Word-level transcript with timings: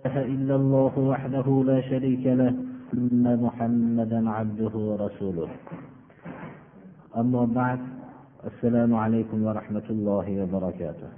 إله 0.00 0.14
إلا 0.34 0.54
الله 0.56 0.92
وحده 1.12 1.46
لا 1.70 1.78
شريك 1.90 2.24
له 2.40 2.52
أن 2.94 3.24
محمدا 3.46 4.20
عبده 4.30 4.74
ورسوله 4.88 5.48
أما 7.16 7.44
بعد 7.44 7.80
السلام 8.50 8.94
عليكم 8.94 9.38
ورحمة 9.46 9.86
الله 9.90 10.26
وبركاته 10.42 11.10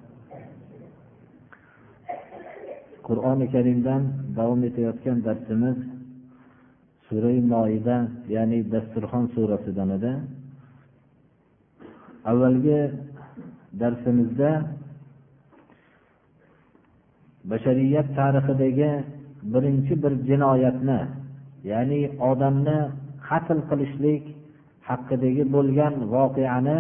qur'oni 3.09 3.47
karimdan 3.55 4.03
davom 4.37 4.61
etayotgan 4.69 5.19
darsimiz 5.25 5.79
surai 7.09 7.39
moida 7.53 7.97
ya'ni 8.35 8.59
dasturxon 8.75 9.25
surasidan 9.35 9.89
edi 9.97 10.13
avvalgi 12.31 12.81
darsimizda 13.83 14.51
bashariyat 17.50 18.08
tarixidagi 18.18 18.92
birinchi 19.54 19.94
bir 20.04 20.14
jinoyatni 20.30 21.00
ya'ni 21.72 22.02
odamni 22.30 22.78
qatl 23.28 23.60
qilishlik 23.70 24.24
haqidagi 24.90 25.44
bo'lgan 25.56 25.94
voqeani 26.14 26.78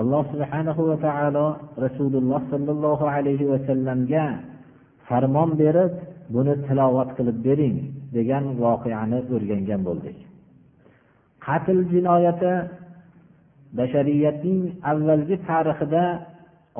alloh 0.00 0.24
subhanahu 0.32 0.82
va 0.90 0.96
taolo 1.06 1.46
rasululloh 1.84 2.40
sollallohu 2.52 3.04
alayhi 3.16 3.50
vasallamga 3.52 4.26
farmon 5.08 5.50
berib 5.62 5.92
buni 6.34 6.54
tilovat 6.66 7.10
qilib 7.18 7.38
bering 7.46 7.76
degan 8.16 8.44
voqeani 8.64 9.18
o'rgangan 9.34 9.80
bo'ldik. 9.88 10.18
Qatl 11.46 11.78
jinoyati 11.92 12.52
bashariyatning 13.78 14.60
avvalgi 14.90 15.36
tarixida 15.48 16.04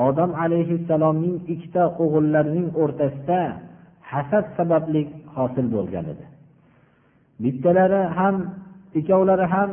odam 0.06 0.30
alayhissalomning 0.44 1.36
ikkita 1.52 1.82
o'g'illarining 2.02 2.68
o'rtasida 2.82 3.40
hasad 4.10 4.44
sababli 4.56 5.02
hosil 5.34 5.66
bo'lgan 5.74 6.04
edi. 6.12 6.24
Bittalari 7.42 8.02
ham 8.18 8.36
ikkovlari 8.98 9.46
ham 9.54 9.70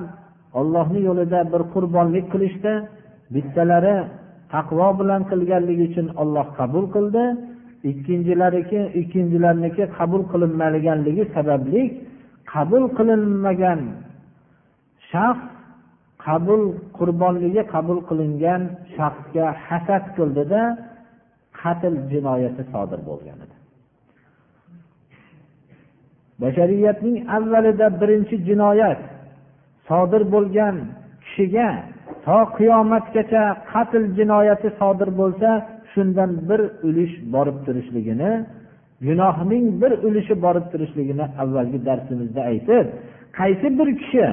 ollohni 0.60 1.00
yo'lida 1.10 1.40
bir 1.52 1.62
qurbonlik 1.74 2.26
qilishdi. 2.34 2.74
Bittalari 3.36 3.96
taqvo 4.54 4.88
bilan 5.00 5.22
qilganligi 5.32 5.84
uchun 5.90 6.08
olloh 6.22 6.48
qabul 6.60 6.86
qildi. 6.96 7.24
Ikkinchilariki 7.92 8.82
ikkinchilarniki 9.02 9.84
qabul 9.98 10.22
qilinmaganligi 10.32 11.24
sababli 11.36 11.82
qabul 12.54 12.84
qilinmagan 12.98 13.80
shaxs 15.12 15.55
qabul 16.26 16.62
qurbonligi 16.98 17.62
qabul 17.74 18.00
qilingan 18.10 18.62
shaxsga 18.96 19.46
hasad 19.66 20.04
qildida 20.18 20.62
qatl 21.62 21.94
jinoyati 22.12 22.64
sodir 22.74 23.00
bo'lgan 23.10 23.38
edi. 23.46 23.56
Bashariyatning 26.42 27.18
avvalida 27.38 27.88
birinchi 28.02 28.36
jinoyat 28.48 29.00
sodir 29.90 30.24
bo'lgan 30.34 30.76
kishiga 31.24 31.70
to 32.26 32.38
qiyomatgacha 32.58 33.44
qatl 33.72 34.04
jinoyati 34.18 34.70
sodir 34.80 35.10
bo'lsa 35.22 35.50
shundan 35.92 36.32
bir 36.50 36.62
ulush 36.88 37.16
borib 37.34 37.58
turishligini 37.66 38.32
gunohning 39.08 39.66
bir 39.82 39.92
ulushi 40.08 40.36
borib 40.46 40.66
turishligini 40.72 41.26
avvalgi 41.42 41.80
darsimizda 41.88 42.42
aytib 42.52 42.86
qaysi 43.40 43.68
bir 43.80 43.90
kishi 44.02 44.26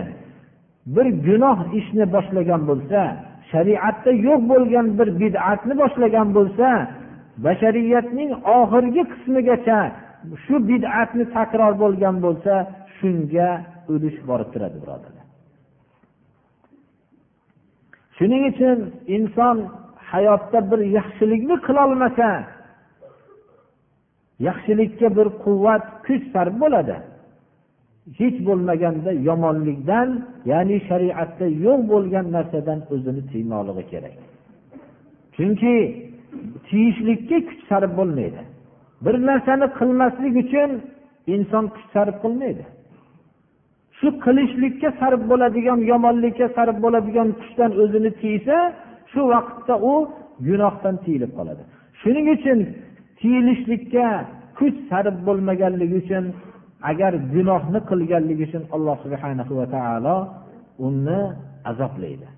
bir 0.87 1.07
gunoh 1.27 1.59
ishni 1.79 2.05
boshlagan 2.15 2.63
bo'lsa 2.71 3.01
shariatda 3.53 4.11
yo'q 4.27 4.41
bo'lgan 4.53 4.87
bir 4.99 5.09
bid'atni 5.23 5.75
boshlagan 5.83 6.29
bo'lsa 6.37 6.69
bashariyatning 7.45 8.31
oxirgi 8.59 9.03
qismigacha 9.13 9.81
shu 10.45 10.55
bid'atni 10.71 11.25
takror 11.37 11.73
bo'lgan 11.83 12.17
bo'lsa 12.25 12.55
shunga 12.97 13.51
ulush 13.93 14.19
borib 14.29 14.49
turadi 14.55 14.77
birodarlar 14.83 15.27
shuning 18.17 18.43
uchun 18.53 18.79
inson 19.17 19.57
hayotda 20.13 20.59
bir 20.71 20.81
yaxshilikni 20.99 21.57
qilolmasa 21.67 22.29
yaxshilikka 24.49 25.09
bir 25.17 25.27
quvvat 25.45 25.85
kuch 26.07 26.25
sarf 26.33 26.55
bo'ladi. 26.63 26.97
Hech 28.19 28.39
bo'lmaganda 28.49 29.11
yomonlikdan 29.29 30.09
ya'ni 30.51 30.77
shariatda 30.89 31.47
yo'q 31.67 31.81
bo'lgan 31.93 32.27
narsadan 32.37 32.79
o'zini 32.95 33.23
tiymoqligi 33.33 33.85
kerak. 33.93 34.15
Chunki 35.37 35.75
tiyishlikka 36.69 37.39
kuch 37.49 37.63
sarf 37.71 37.91
bo'lmaydi. 37.99 38.41
Bir 39.05 39.15
narsani 39.29 39.67
qilmaslik 39.79 40.35
uchun 40.45 40.71
inson 41.35 41.65
kuch 41.75 41.87
sarf 41.95 42.17
qilmaydi. 42.25 42.65
Shu 43.99 44.09
qilishlikka 44.25 44.89
sarf 45.01 45.21
bo'ladigan 45.31 45.79
yomonlikka 45.93 46.47
sarf 46.57 46.77
bo'ladigan 46.85 47.29
kuchdan 47.41 47.71
o'zini 47.83 48.11
tiysa 48.23 48.57
shu 49.13 49.21
vaqtda 49.35 49.75
u 49.93 49.95
gunohdan 50.49 50.97
tiyilib 51.05 51.33
qoladi. 51.39 51.63
Shuning 52.01 52.27
uchun 52.37 52.59
tiyilishlikka 53.21 54.07
kuch 54.59 54.77
sarf 54.91 55.17
bo'lmaganligi 55.27 55.97
uchun 56.05 56.25
agar 56.91 57.13
gunohni 57.33 57.81
qilganligi 57.91 58.45
uchun 58.49 58.65
alloh 58.77 58.97
subhana 59.05 59.43
va 59.49 59.67
taolo 59.77 60.17
uni 60.79 61.21
azoblaydi 61.65 62.29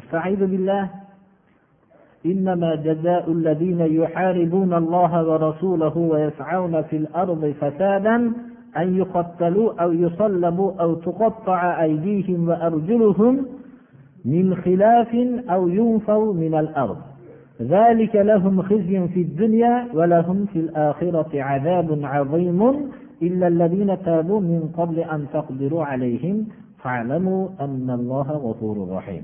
استعيذ 0.00 0.46
بالله. 0.46 0.90
إنما 2.26 2.74
جزاء 2.74 3.32
الذين 3.32 3.80
يحاربون 3.80 4.74
الله 4.74 5.28
ورسوله 5.28 5.96
ويسعون 5.96 6.82
في 6.82 6.96
الأرض 6.96 7.54
فسادا 7.60 8.16
أن 8.76 8.96
يقتلوا 8.96 9.82
أو 9.82 9.92
يصلبوا 9.92 10.72
أو 10.80 10.94
تقطع 10.94 11.82
أيديهم 11.82 12.48
وأرجلهم 12.48 13.46
من 14.25 14.55
خلاف 14.55 15.15
أو 15.49 15.67
ينفوا 15.67 16.33
من 16.33 16.55
الأرض 16.59 16.97
ذلك 17.61 18.15
لهم 18.15 18.61
خزي 18.61 19.07
في 19.07 19.21
الدنيا 19.21 19.87
ولهم 19.93 20.45
في 20.45 20.59
الآخرة 20.59 21.41
عذاب 21.41 21.99
عظيم 22.03 22.91
إلا 23.21 23.47
الذين 23.47 24.03
تابوا 24.03 24.39
من 24.39 24.69
قبل 24.77 24.99
أن 24.99 25.25
تقدروا 25.33 25.85
عليهم 25.85 26.47
فاعلموا 26.83 27.49
أن 27.59 27.89
الله 27.89 28.31
غفور 28.31 28.89
رحيم 28.91 29.23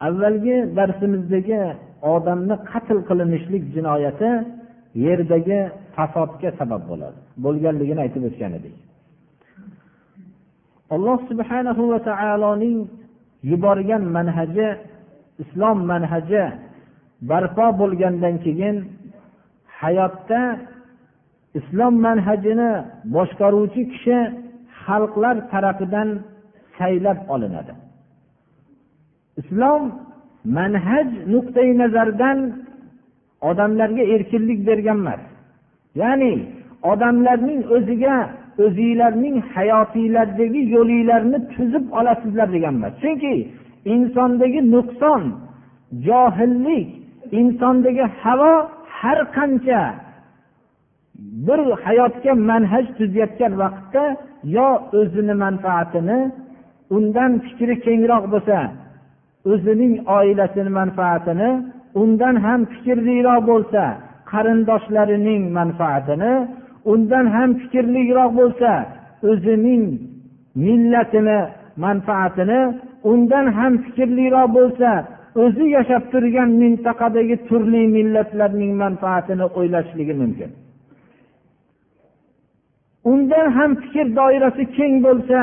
avvalgi 0.00 0.56
darsimizdagi 0.76 1.60
odamni 2.14 2.56
qatl 2.70 2.98
qilinishlik 3.08 3.64
jinoyati 3.74 4.30
yerdagi 5.04 5.60
fasodga 5.95 6.49
sabab 6.59 6.81
bo'ladi. 6.91 7.19
Bo'lganligini 7.45 8.01
aytib 8.05 8.23
o'tgan 8.29 8.51
edik. 8.59 8.75
Alloh 10.95 11.19
subhanahu 11.29 11.83
va 11.91 11.99
taoloning 12.09 12.77
yuborgan 13.51 14.03
manhaji 14.17 14.67
islom 15.43 15.77
manhaji 15.91 16.43
barpo 17.29 17.65
bo'lgandan 17.81 18.35
keyin 18.45 18.75
hayotda 19.81 20.41
islom 21.59 21.93
manhajini 22.07 22.71
boshqaruvchi 23.15 23.81
kishi 23.91 24.17
xalqlar 24.83 25.35
tarafidan 25.51 26.09
saylab 26.77 27.19
olinadi. 27.33 27.73
Islom 29.41 29.81
manhaj 30.57 31.07
nuqtai 31.33 31.69
nazaridan 31.81 32.37
odamlarga 33.49 34.03
erkinlik 34.15 34.59
bergan 34.69 34.99
emas. 35.03 35.21
Ya'ni 35.95 36.33
odamlarning 36.91 37.61
o'ziga 37.75 38.17
o'zinglarning 38.65 39.37
hayotinglardagi 39.53 40.61
yo'linglarni 40.75 41.39
tuzib 41.53 41.85
olasizlar 41.99 42.47
degan 42.55 42.75
emas 42.79 42.93
chunki 43.03 43.33
insondagi 43.93 44.59
nuqson 44.75 45.23
johillik 46.07 46.87
insondagi 47.39 48.05
havo 48.21 48.53
har 48.99 49.19
qancha 49.35 49.81
bir 51.47 51.59
hayotga 51.85 52.33
manhaj 52.49 52.85
tuzayotgan 52.97 53.53
vaqtda 53.63 54.03
yo 54.55 54.67
o'zini 54.99 55.35
manfaatini 55.45 56.19
undan 56.95 57.31
fikri 57.45 57.75
kengroq 57.85 58.25
bo'lsa 58.33 58.57
o'zining 59.51 59.93
oilasini 60.17 60.71
manfaatini 60.79 61.49
undan 62.01 62.35
ham 62.45 62.61
fikrliroq 62.73 63.41
bo'lsa 63.51 63.83
qarindoshlarining 64.31 65.43
manfaatini 65.57 66.33
undan 66.91 67.25
ham 67.35 67.49
fikrliroq 67.61 68.31
bo'lsa 68.39 68.71
o'zining 69.29 69.83
millatini 70.65 71.39
manfaatini 71.85 72.59
undan 73.11 73.45
ham 73.57 73.73
fikrliroq 73.85 74.47
bo'lsa 74.57 74.91
o'zi 75.43 75.65
yashab 75.77 76.03
turgan 76.11 76.49
mintaqadagi 76.61 77.35
turli 77.47 77.83
millatlarning 77.97 78.73
manfaatini 78.83 79.45
o'ylashligi 79.59 80.13
mumkin. 80.21 80.49
Undan 83.11 83.47
ham 83.57 83.71
fikr 83.83 84.07
doirasi 84.19 84.63
keng 84.77 84.95
bo'lsa 85.07 85.39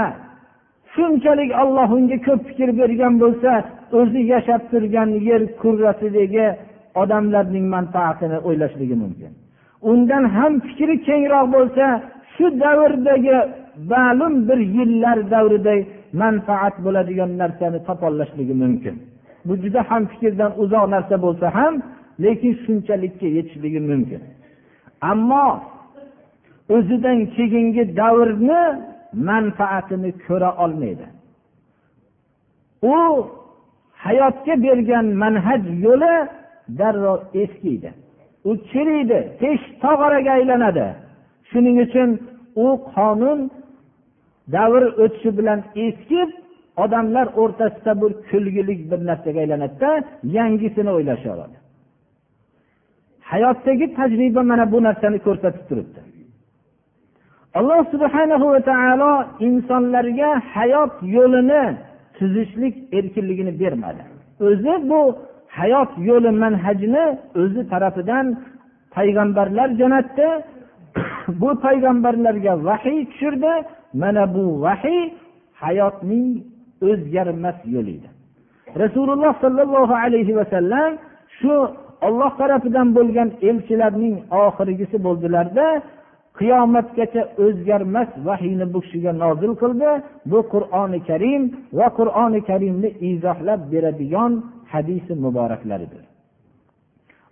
shunchalik 0.94 1.50
olloh 1.62 1.88
unga 1.98 2.18
ko'p 2.26 2.40
fikr 2.48 2.70
bergan 2.80 3.14
bo'lsa 3.22 3.52
o'zi 3.98 4.20
yashab 4.32 4.62
turgan 4.70 5.10
yer 5.28 5.42
kurrasidagi 5.62 6.46
odamlarning 6.94 7.66
manfaatini 7.76 8.38
o'ylashligi 8.46 8.96
mumkin. 9.04 9.32
Undan 9.90 10.24
ham 10.36 10.52
fikri 10.66 10.94
kengroq 11.08 11.46
bo'lsa 11.56 11.84
shu 12.34 12.46
davrdagi 12.64 13.36
ma'lum 13.92 14.34
bir 14.48 14.58
yillar 14.76 15.18
davrida 15.30 15.74
manfaat 16.22 16.74
bo'ladigan 16.84 17.30
narsani 17.42 17.78
topollashligi 17.88 18.54
mumkin. 18.62 18.94
Bu 19.46 19.54
juda 19.62 19.80
ham 19.90 20.02
fikrdan 20.12 20.52
uzoq 20.62 20.84
narsa 20.94 21.16
bo'lsa 21.24 21.46
ham 21.58 21.74
lekin 22.24 22.52
shunchalikka 22.64 23.26
yetishligi 23.36 23.80
mumkin. 23.90 24.20
Ammo 25.10 25.46
o'zidan 26.74 27.18
keyingi 27.36 27.82
davrni 28.00 28.62
manfaatini 29.30 30.10
ko'ra 30.26 30.50
olmaydi. 30.64 31.06
U 32.82 32.96
hayotga 34.04 34.54
bergan 34.66 35.06
manhaj 35.22 35.62
yo'li 35.86 36.14
darrov 36.78 37.20
eskiydi. 37.42 37.90
U 38.48 38.50
chiriydi 38.70 39.18
tez 39.40 39.60
tog'oraga 39.82 40.32
aylanadi. 40.38 40.86
Shuning 41.50 41.76
uchun 41.86 42.10
u 42.64 42.66
qonun 42.94 43.40
davr 44.56 44.82
o'tishi 45.02 45.30
bilan 45.38 45.60
eskib 45.86 46.30
odamlar 46.84 47.26
o'rtasida 47.42 47.92
bir 48.02 48.12
kulgilik 48.28 48.80
bir 48.90 49.00
narsaga 49.08 49.38
aylanadida 49.44 49.90
yangisini 50.38 50.90
o'ylashadi 50.96 51.56
hayotdagi 53.32 53.86
tajriba 53.98 54.42
mana 54.42 54.72
bu 54.72 54.78
narsani 54.82 55.18
ko'rsatib 55.26 55.64
turibdi. 55.68 56.00
Alloh 57.58 57.80
subhanahu 57.92 58.46
va 58.54 58.60
taolo 58.70 59.12
insonlarga 59.48 60.30
hayot 60.54 60.92
yo'lini 61.16 61.62
tuzishlik 62.16 62.74
erkinligini 62.98 63.52
bermadi. 63.60 64.02
O'zi 64.46 64.74
bu 64.90 65.00
hayot 65.58 65.90
yo'li 66.08 66.30
manhajini 66.42 67.04
o'zi 67.42 67.62
tarafidan 67.72 68.26
payg'ambarlar 68.94 69.68
jo'natdi. 69.80 70.28
Bu 71.40 71.50
payg'ambarlarga 71.64 72.52
vahiy 72.68 73.00
tushirdi. 73.10 73.52
Mana 74.02 74.24
bu 74.34 74.44
vahiy 74.64 75.02
hayotning 75.64 76.28
o'zgarmas 76.90 77.58
yo'li 77.74 77.92
edi 77.98 78.08
rasululloh 78.82 79.32
sollallohu 79.44 79.94
alayhi 80.04 80.36
vasallam 80.40 80.90
shu 81.38 81.54
olloh 82.06 82.32
tarafidan 82.40 82.88
bo'lgan 82.96 83.28
elchilarning 83.48 84.16
oxirgisi 84.44 84.96
bo'ldilarda 85.06 85.66
qiyomatgacha 86.38 87.22
o'zgarmas 87.44 88.08
vahiyni 88.28 88.66
bu 88.72 88.78
kishiga 88.84 89.12
nozil 89.22 89.52
qildi. 89.62 89.90
Bu 90.30 90.38
qur'oni 90.52 91.00
karim 91.08 91.42
va 91.78 91.86
qur'oni 91.98 92.40
karimni 92.50 92.88
izohlab 93.10 93.60
beradigan 93.72 94.32
hadisi 94.72 95.12
muboraklaridir. 95.24 96.04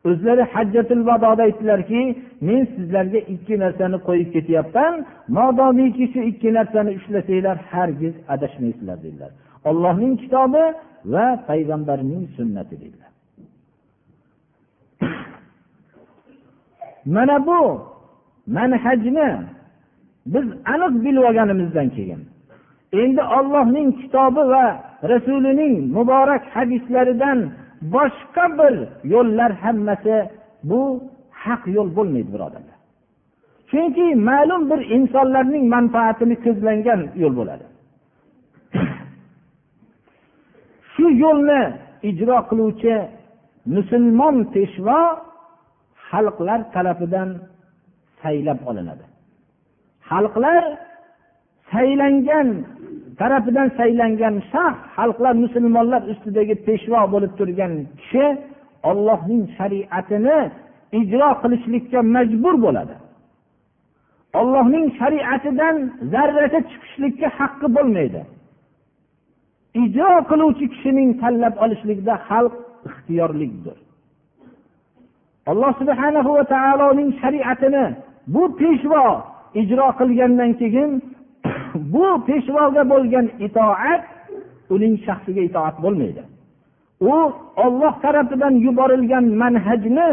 O'zlari 0.08 0.42
hajjatul 0.54 1.02
vadoda 1.06 1.42
aytdilarki 1.48 2.00
men 2.48 2.62
sizlarga 2.74 3.20
ikki 3.34 3.54
narsani 3.64 3.98
qo'yib 4.08 4.28
ketyapman. 4.36 4.94
Modomiki 5.38 6.04
shu 6.12 6.20
ikki 6.30 6.48
narsani 6.58 6.90
ushlasanglar 6.98 7.56
hargiz 7.72 8.14
adashmaysizlar 8.34 8.98
dedilar. 9.04 9.30
Ollohning 9.68 10.14
kitobi 10.22 10.64
va 11.12 11.26
payg'ambarning 11.48 12.22
sunnati 12.36 12.74
dedilar. 12.82 13.10
Mana 17.14 17.36
bu 17.46 17.60
manhajni 18.56 19.28
biz 20.26 20.46
aniq 20.72 20.92
bilib 21.04 21.22
olganimizdan 21.28 21.88
keyin 21.96 22.20
endi 23.02 23.22
ollohning 23.38 23.88
kitobi 24.00 24.42
va 24.52 24.66
rasulining 25.12 25.74
muborak 25.96 26.44
hadislaridan 26.54 27.38
boshqa 27.94 28.44
bir 28.58 28.74
yo'llar 29.12 29.50
hammasi 29.64 30.16
bu 30.70 30.80
haq 31.44 31.62
yo'l 31.76 31.88
bo'lmaydi 31.96 32.30
birodarlar. 32.34 32.76
Chunki 33.70 34.06
ma'lum 34.28 34.62
bir 34.70 34.80
insonlarning 34.96 35.64
manfaatini 35.74 36.36
ko'zlangan 36.44 37.00
yo'l 37.22 37.34
bo'ladi. 37.40 37.66
Shu 40.92 41.06
yo'lni 41.24 41.60
ijro 42.10 42.36
qiluvchi 42.50 42.94
musulmon 43.74 44.36
peshvo 44.54 45.00
xalqlar 46.08 46.60
tarafidan 46.74 47.30
saylab 48.22 48.60
olinadi. 48.70 49.04
Xalqlar 50.10 50.62
saylangan 51.76 52.48
tarafidan 53.20 53.68
saylangan 53.78 54.34
shaxs 54.52 54.80
xalqlar 54.96 55.34
musulmonlar 55.44 56.02
ustidagi 56.12 56.54
peshvo 56.66 57.02
bo'lib 57.14 57.32
turgan 57.38 57.72
kishi 58.00 58.26
ollohning 58.90 59.42
shariatini 59.58 60.38
ijro 61.00 61.30
qilishlikka 61.42 62.00
majbur 62.16 62.54
bo'ladi. 62.64 62.96
Ollohning 64.40 64.86
shariatidan 65.00 65.76
zarracha 66.12 66.60
chiqishlikka 66.70 67.28
haqqi 67.38 67.66
bo'lmaydi. 67.76 68.20
Ijro 69.82 70.12
qiluvchi 70.30 70.66
kishining 70.72 71.10
tanlab 71.22 71.54
olishlikda 71.64 72.14
xalq 72.28 72.54
ixtiyorlikdir 72.88 73.76
alloh 75.46 75.72
subhanahu 75.80 76.30
va 76.36 76.44
taoloning 76.54 77.10
shariatini 77.22 77.84
bu 78.34 78.42
peshvo 78.60 79.06
ijro 79.60 79.86
qilgandan 80.00 80.50
keyin 80.60 80.90
bu 81.92 82.06
peshvoga 82.26 82.82
bo'lgan 82.92 83.26
itoat 83.46 84.02
uning 84.74 84.94
shaxsiga 85.06 85.42
itoat 85.48 85.76
bo'lmaydi. 85.84 86.22
U 87.12 87.16
olloh 87.64 87.94
tarafidan 88.04 88.54
yuborilgan 88.66 89.24
manhajni 89.42 90.08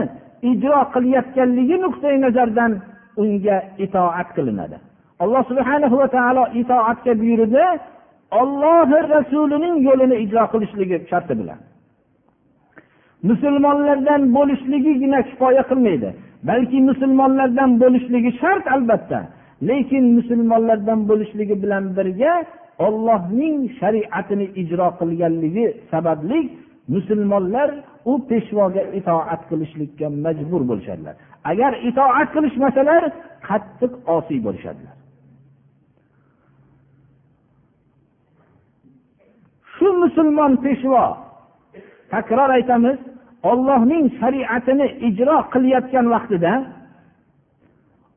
ijro 0.51 0.79
qilayotganligi 0.93 1.77
nuqtai 1.85 2.15
nazardan 2.25 2.71
unga 3.21 3.57
itoat 3.85 4.29
qilinadi. 4.35 4.77
Alloh 5.23 5.43
subhana 5.49 5.87
va 6.01 6.07
taolo 6.17 6.43
itoatga 6.61 7.13
buyurdi 7.21 7.65
ollohi 8.41 8.97
rasulining 9.15 9.75
yo'lini 9.87 10.15
ijro 10.25 10.43
qilishligi 10.53 10.97
sharti 11.11 11.33
bilan. 11.39 11.59
Musulmonlardan 13.29 14.21
bo'lishligigina 14.35 15.19
kifoya 15.29 15.63
qilmaydi 15.69 16.09
balki 16.49 16.77
musulmonlardan 16.89 17.69
bo'lishligi 17.81 18.31
shart 18.41 18.65
albatta. 18.75 19.19
Lekin 19.69 20.05
musulmonlardan 20.17 20.99
bo'lishligi 21.09 21.55
bilan 21.63 21.83
birga 21.97 22.33
ollohning 22.85 23.57
shariatini 23.79 24.45
ijro 24.61 24.87
qilganligi 24.99 25.65
sababli 25.91 26.39
musulmonlar 26.95 27.69
u 28.11 28.13
peshvoga 28.29 28.83
itoat 28.99 29.41
qilishlikka 29.49 30.07
majbur 30.25 30.61
bo'lishadilar. 30.69 31.15
Agar 31.51 31.71
itoat 31.89 32.29
qilishmasalar 32.35 33.03
qattiq 33.47 33.91
osiy 34.15 34.39
bo'lishadilar. 34.47 34.95
Shu 39.75 39.87
musulmon 40.03 40.53
peshvo 40.65 41.05
takror 42.13 42.49
aytamiz 42.57 42.97
ollohning 43.51 44.05
shariatini 44.19 44.87
ijro 45.09 45.37
qilayotgan 45.53 46.05
vaqtida 46.15 46.53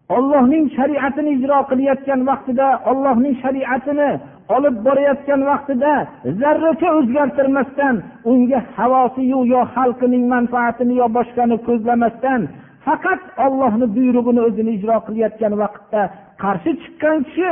ollohning 0.09 0.65
shariatini 0.77 1.31
ijro 1.37 1.59
qilayotgan 1.71 2.21
vaqtida 2.31 2.67
ollohning 2.91 3.35
shariatini 3.43 4.11
olib 4.57 4.77
borayotgan 4.87 5.41
vaqtida 5.51 5.93
zarracha 6.41 6.89
o'zgartirmasdan 6.99 7.95
unga 8.31 8.61
havosiyu 8.77 9.41
yo 9.55 9.63
xalqining 9.75 10.25
manfaatini 10.35 10.95
yo 11.01 11.07
boshqani 11.17 11.57
ko'zlamasdan 11.69 12.41
faqat 12.87 13.23
ollohni 13.47 13.87
buyrug'ini 13.97 14.41
o'zini 14.49 14.71
ijro 14.79 14.97
qilayotgan 15.07 15.53
vaqtda 15.63 16.03
qarshi 16.43 16.73
chiqqan 16.83 17.19
kishi 17.27 17.49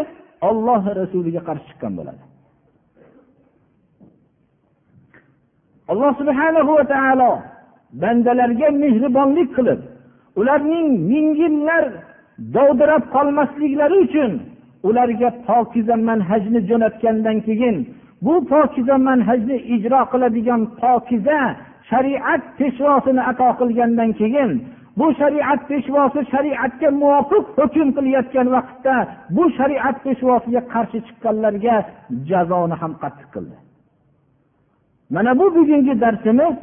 olloh 0.48 0.82
rasuliga 1.00 1.40
qarshi 1.48 1.66
chiqqan 1.70 1.92
bo'ladi. 1.98 2.22
Alloh 5.92 6.12
subhanahu 6.20 6.70
va 6.78 6.84
taolo 6.94 7.32
bandalarga 8.02 8.68
mehribonlik 8.82 9.48
qilib 9.56 9.80
ularning 10.40 10.86
ming 11.10 11.28
yillar 11.42 11.84
dovdirab 12.38 13.04
qolmasliklari 13.14 13.96
uchun 14.04 14.32
ularga 14.88 15.30
pokiza 15.46 15.96
manhajni 16.08 16.60
jo'natgandan 16.68 17.38
keyin 17.46 17.76
bu 18.24 18.34
pokiza 18.52 18.96
manhajni 19.08 19.56
ijro 19.74 20.00
qiladigan 20.12 20.62
pokiza 20.80 21.40
shariat 21.90 22.42
peshvosini 22.58 23.22
ato 23.30 23.48
qilgandan 23.60 24.10
keyin 24.20 24.50
bu 24.98 25.06
shariat 25.20 25.60
peshvosi 25.68 26.20
shariatga 26.32 26.88
muvofiq 27.00 27.44
hukm 27.58 27.88
qilayotgan 27.96 28.46
vaqtda 28.56 28.96
bu 29.36 29.44
shariat 29.58 29.96
peshvosiga 30.04 30.60
qarshi 30.72 30.98
chiqqanlarga 31.06 31.76
jazoni 32.30 32.74
ham 32.80 32.92
qattiq 33.02 33.28
qildi. 33.34 33.56
Mana 35.14 35.32
bu 35.38 35.46
bugungi 35.56 35.94
darsimiz 36.04 36.54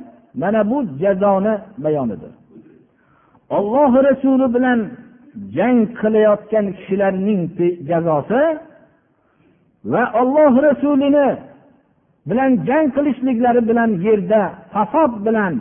mana 0.41 0.61
bu 0.71 0.77
jazoni 1.01 1.53
bayonidir. 1.83 2.33
Olloh 3.57 3.91
rasuli 4.07 4.47
bilan 4.55 4.79
jang 5.57 5.79
qilayotgan 5.99 6.65
kishilarning 6.77 7.41
jazosi 7.89 8.43
va 9.91 10.03
olloh 10.21 10.53
rasulini 10.67 11.27
bilan 12.29 12.51
jang 12.67 12.85
qilishliklari 12.95 13.61
bilan 13.69 13.89
yerda 14.07 14.41
fasod 14.73 15.11
bilan 15.25 15.53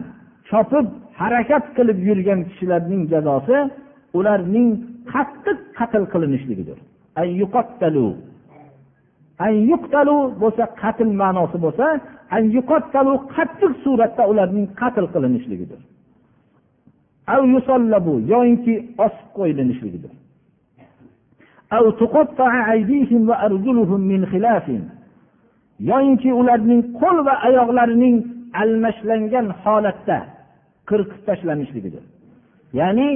chopib 0.48 0.86
harakat 1.20 1.64
qilib 1.76 1.98
yurgan 2.08 2.40
kishilarning 2.48 3.02
jazosi 3.12 3.56
ularning 4.18 4.68
qattiq 5.12 5.58
qatl 5.78 6.02
qilinishligidir 6.12 6.78
bo'lsa 10.42 10.64
qatl 10.82 11.08
ma'nosi 11.22 11.58
bo'lsa 11.64 11.86
qattiq 13.36 13.72
suratda 13.84 14.22
ularning 14.32 14.66
qatl 14.80 15.04
qilinishligidir 15.14 15.80
yoyinki 18.32 18.74
osib 19.06 19.28
qo'yilinishligidir 19.38 20.12
yoyinki 25.90 26.30
ularning 26.40 26.82
qo'l 27.00 27.16
va 27.26 27.34
oyoqlarining 27.48 28.16
almashlangan 28.62 29.46
holatda 29.62 30.18
qirqib 30.90 31.20
tashlanishligidir. 31.28 32.02
Ya'ni 32.80 33.08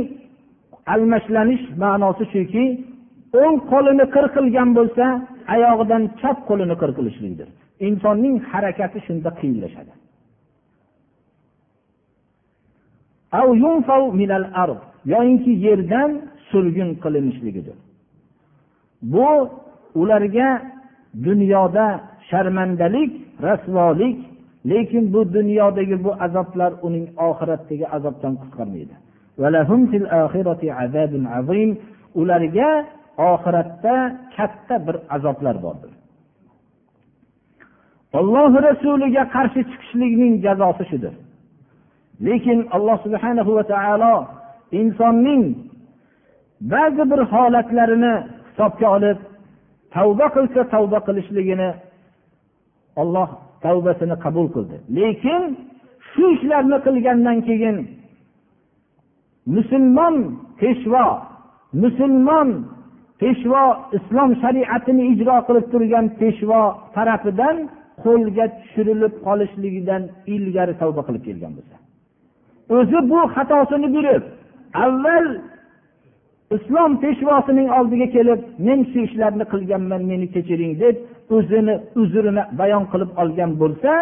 almashlanish 0.94 1.64
ma'nosi 1.82 2.24
shuki 2.34 2.64
o'ng 3.42 3.56
qo'lini 3.72 4.04
qirqilgan 4.14 4.70
bo'lsa 4.78 5.06
oyog'idan 5.54 6.02
chap 6.20 6.38
qo'lini 6.48 6.76
qirqilishligidir. 6.82 7.48
Insonning 7.88 8.36
harakati 8.50 8.98
shunda 9.06 9.30
qiyinlashadi. 9.40 9.92
Yoyinki 15.12 15.50
yerdan 15.66 16.10
surgun 16.50 16.90
qilinishligidir 17.02 17.76
bu 19.02 19.28
ularga 19.94 20.62
dunyoda 21.24 21.86
sharmandalik 22.30 23.12
rasvolik 23.42 24.18
lekin 24.66 25.12
bu 25.12 25.32
dunyodagi 25.34 26.04
bu 26.04 26.12
azoblar 26.20 26.72
uning 26.82 27.08
oxiratdagi 27.28 27.86
azobdan 27.96 28.34
qutqarmaydi. 28.42 28.94
Ularga 32.20 32.68
oxiratda 33.18 33.94
katta 34.36 34.86
bir 34.86 34.96
azoblar 35.14 35.62
bordir. 35.62 35.92
Olloh 38.18 38.52
rasuliga 38.68 39.24
qarshi 39.34 39.60
chiqishlikning 39.70 40.34
jazosi 40.46 40.84
shudir. 40.90 41.14
Lekin 42.20 42.58
alloh 42.76 42.96
subhanahu 43.04 43.50
va 43.56 43.64
taolo 43.72 44.14
insonning 44.80 45.42
ba'zi 46.72 47.02
bir 47.10 47.20
holatlarini 47.32 48.14
hisobga 48.48 48.86
olib 48.96 49.18
tavba 49.94 50.26
qilsa 50.36 50.60
tavba 50.74 50.98
qilishligini 51.06 51.70
olloh 53.02 53.28
tavbasini 53.64 54.16
qabul 54.24 54.46
qildi. 54.54 54.76
Lekin 54.98 55.42
shu 56.10 56.24
ishlarni 56.36 56.78
qilgandan 56.86 57.38
keyin 57.48 57.76
musulmon 59.54 60.16
peshvo 60.60 61.06
musulmon 61.82 62.48
peshvo 63.20 63.64
islom 63.96 64.30
shariatini 64.42 65.04
ijro 65.12 65.36
qilib 65.46 65.66
turgan 65.72 66.06
peshvo 66.20 66.62
tarafidan 66.96 67.56
qo'lga 68.04 68.46
tushirilib 68.58 69.14
qolishligidan 69.26 70.02
ilgari 70.34 70.74
tavba 70.80 71.00
qilib 71.06 71.22
kelgan 71.28 71.52
bo'lsa. 71.56 71.76
O'zi 72.70 72.98
bu 73.10 73.20
xatosini 73.34 73.88
bilib 73.96 74.22
avval 74.84 75.26
islom 76.56 76.92
peshvosining 77.02 77.68
oldiga 77.78 78.06
kelib 78.16 78.40
men 78.66 78.78
shu 78.90 78.98
ishlarni 79.06 79.44
qilganman 79.52 80.02
meni 80.10 80.26
kechiring 80.34 80.72
deb 80.82 80.96
o'zini 81.36 81.74
uzrini 82.02 82.42
bayon 82.60 82.84
qilib 82.92 83.10
olgan 83.22 83.50
bo'lsa 83.62 83.92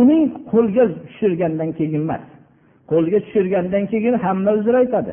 uning 0.00 0.24
qo'lga 0.52 0.84
tushirgandan 1.06 1.70
keyin 1.78 2.00
emas. 2.04 2.24
Qo'lga 2.90 3.18
tushirgandan 3.24 3.84
keyin 3.92 4.14
hamma 4.24 4.50
uzr 4.58 4.74
aytadi. 4.82 5.12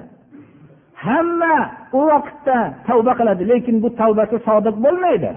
Hamma 1.05 1.55
u 1.97 1.99
vaqtda 2.11 2.57
tavba 2.87 3.13
qiladi 3.19 3.43
lekin 3.51 3.75
bu 3.83 3.89
tavbasi 4.01 4.37
sodiq 4.47 4.75
bo'lmaydi. 4.85 5.31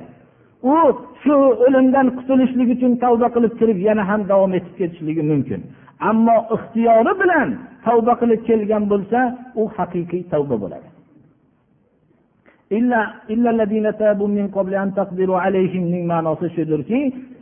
U 0.74 0.76
shu 1.22 1.36
o'limdan 1.66 2.06
qutulishlik 2.18 2.68
uchun 2.76 2.92
tavba 3.04 3.28
qilib 3.34 3.52
kirib 3.60 3.78
yana 3.88 4.02
ham 4.10 4.20
davom 4.30 4.52
etib 4.58 4.74
ketishligi 4.80 5.22
mumkin. 5.32 5.60
Ammo 6.10 6.36
ixtiyori 6.56 7.12
bilan 7.22 7.48
tavba 7.86 8.12
qilib 8.20 8.40
kelgan 8.48 8.84
bo'lsa 8.92 9.20
u 9.60 9.62
haqiqiy 9.76 10.22
tavba 10.32 10.56
bo'ladi. 10.64 10.88
Ma'nosi 16.12 16.46
shudirki 16.56 17.00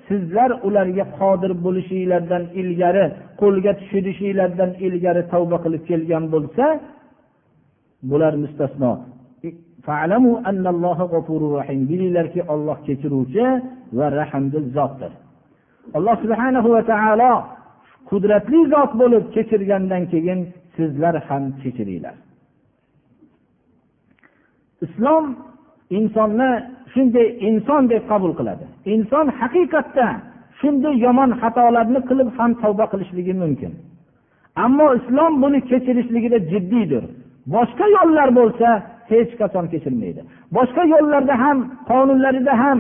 sizlar 0.09 0.51
ularga 0.67 1.05
qodir 1.19 1.53
bo'lishinglardan 1.65 2.45
ilgari 2.61 3.05
qo'lga 3.41 3.73
tushirishinglardan 3.81 4.71
ilgari 4.87 5.23
tavba 5.33 5.57
qilib 5.65 5.83
kelgan 5.91 6.25
bo'lsa 6.35 6.65
bular 8.11 8.35
mustasno. 8.43 8.93
Bilinglarki 11.91 12.41
olloh 12.53 12.77
kechiruvchi 12.87 13.45
va 13.97 14.07
rahmdil 14.21 14.67
zotdir. 14.77 15.13
Alloh 15.97 16.17
subhanahu 16.25 16.69
va 16.75 16.83
taolo 16.93 17.33
qudratli 18.15 18.61
zot 18.75 18.93
bo'lib 19.01 19.25
kechirgandan 19.35 20.03
keyin 20.13 20.41
sizlar 20.77 21.15
ham 21.29 21.43
kechiringlar. 21.63 22.17
Islom 24.87 25.25
insonni 25.99 26.51
shunday 26.93 27.27
inson 27.49 27.83
deb 27.93 28.03
qabul 28.13 28.33
qiladi. 28.39 28.65
Inson 28.95 29.27
haqiqatda 29.41 30.09
shunday 30.61 30.95
yomon 31.07 31.31
xatolarni 31.43 32.01
qilib 32.09 32.29
ham 32.39 32.51
tavba 32.63 32.85
qilishligi 32.93 33.35
mumkin. 33.43 33.73
Ammo 34.65 34.87
islom 34.99 35.33
buni 35.43 35.61
kechirishligida 35.71 36.39
jiddiydir. 36.53 37.05
Boshqa 37.55 37.87
yo'llar 37.97 38.29
bo'lsa 38.39 38.69
hech 39.11 39.33
qachon 39.41 39.65
kechirmaydi. 39.73 40.21
Boshqa 40.57 40.83
yo'llarda 40.95 41.35
ham 41.45 41.59
qonunlarida 41.91 42.55
ham 42.63 42.79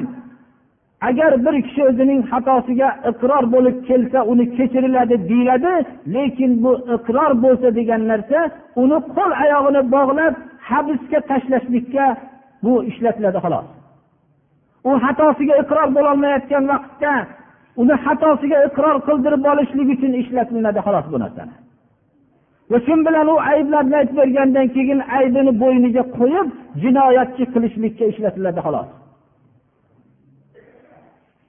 agar 1.08 1.32
bir 1.44 1.54
kishi 1.66 1.82
o'zining 1.90 2.20
xatosiga 2.30 2.88
iqror 3.11 3.44
bo'lib 3.54 3.76
kelsa 3.88 4.18
uni 4.32 4.44
kechiriladi 4.56 5.16
deyiladi 5.30 5.73
lekin 6.14 6.50
bu 6.64 6.73
iqror 6.96 7.32
bo'lsa 7.44 7.68
degan 7.78 8.02
narsa 8.11 8.40
uni 8.82 8.99
qo'l 9.16 9.32
oyog'ini 9.44 9.82
bog'lab 9.94 10.34
habsga 10.70 11.18
tashlashlikka 11.30 12.06
bu 12.64 12.73
ishlatiladi 12.90 13.38
xolos. 13.44 13.66
U 14.88 14.90
xatosiga 15.04 15.54
iqror 15.62 15.88
bo'lolmayotgan 15.96 16.64
vaqtda 16.73 17.12
uni 17.82 17.94
xatosiga 18.04 18.58
iqror 18.68 18.96
qildirib 19.08 19.42
olishlik 19.52 19.88
uchun 19.94 20.12
ishlatilinadi 20.23 20.80
xolos 20.87 21.06
bu 21.12 21.18
narsani. 21.25 21.54
Va 22.70 22.78
shu 22.87 22.94
bilan 23.06 23.26
u 23.34 23.37
ayblarni 23.52 23.96
aytib 24.00 24.16
bergandan 24.20 24.66
keyin 24.76 25.00
aybini 25.18 25.52
bo'yniga 25.62 26.02
qo'yib 26.18 26.49
jinoyatchi 26.82 27.44
qilishlikka 27.54 28.04
ishlatiladi 28.12 28.61
xolos. 28.66 28.88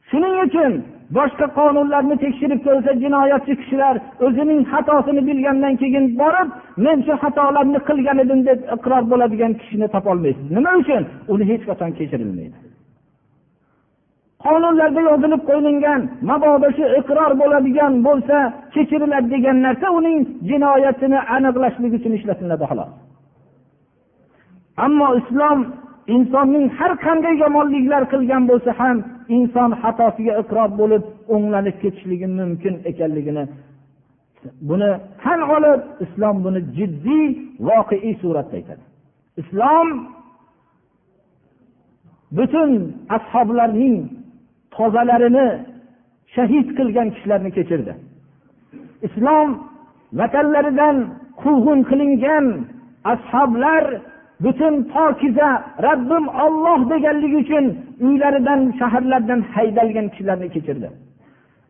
Shuning 0.10 0.36
uchun 0.46 0.74
boshqa 1.18 1.46
qonunlarni 1.60 2.16
tekshirib 2.24 2.60
ko'rsa 2.68 2.92
jinoyatchi 3.04 3.54
kishilar 3.62 3.96
o'zining 4.26 4.62
xatosini 4.72 5.22
bilgandan 5.30 5.74
keyin 5.82 6.06
borib 6.22 6.50
men 6.86 6.98
shu 7.06 7.14
xatolarni 7.24 7.80
qilgan 7.90 8.18
edim 8.26 8.40
deb 8.50 8.60
iqror 8.76 9.04
bo'ladigan 9.12 9.52
kishini 9.60 9.88
topolmaysiz. 9.96 10.46
Nima 10.58 10.72
uchun? 10.82 11.04
Uni 11.34 11.44
hech 11.52 11.64
qachon 11.70 11.92
kechirilmaydi. 11.98 12.58
Qonunlarda 14.46 15.02
yozilib 15.10 15.42
qo'yilgan 15.50 16.02
mabodo 16.30 16.68
shu 16.78 16.86
iqror 17.00 17.32
bo'ladigan 17.42 17.94
bo'lsa 18.08 18.38
kechiriladi 18.76 19.28
degan 19.36 19.58
narsa 19.66 19.88
uning 20.00 20.18
jinoyatini 20.50 21.20
aniqlashlik 21.36 21.94
uchun 22.00 22.14
ishlatiladi 22.20 22.66
xolos. 22.72 22.92
Ammo 24.86 25.08
islom 25.22 25.60
insonning 26.16 26.66
har 26.78 26.92
qanday 27.06 27.36
yomonliklar 27.44 28.04
qilgan 28.14 28.44
bo'lsa 28.52 28.72
ham 28.82 28.98
inson 29.38 29.72
xatosiga 29.82 30.34
iqror 30.42 30.70
bo'lib 30.82 31.04
o'nglanib 31.34 31.76
ketishligi 31.84 32.28
mumkin 32.40 32.74
ekanligini. 32.92 33.46
Buni 34.70 34.90
tan 35.22 35.40
olib 35.56 35.82
islom 36.06 36.36
buni 36.46 36.60
jiddiy 36.78 37.26
voqeiy 37.68 38.14
suratda 38.22 38.56
aytadi. 38.60 38.84
Islom 39.42 39.88
butun 42.38 42.72
ashoblarning 43.18 43.98
tozalarini 44.76 45.48
shahid 46.36 46.68
qilgan 46.78 47.08
kishilarni 47.16 47.52
kechirdi. 47.58 47.94
Islom 49.08 49.50
vatanlaridan 50.20 50.98
quvg'in 51.42 51.80
qilingan 51.90 52.46
ashoblar 53.14 53.84
butun 54.46 54.76
pokiza 54.94 55.50
rabbim 55.88 56.26
olloh 56.46 56.80
deganligi 56.92 57.38
uchun 57.44 57.66
uylaridan 58.06 58.62
shaharlardan 58.80 59.42
haydalgan 59.54 60.08
kishilarni 60.14 60.50
kechirdi. 60.56 60.90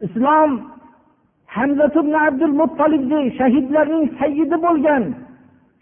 Islom 0.05 0.49
hamza 1.55 1.85
abdul 2.27 2.53
muttolibni 2.61 3.21
shahidlarning 3.39 4.05
sayyidi 4.19 4.57
bo'lgan 4.65 5.03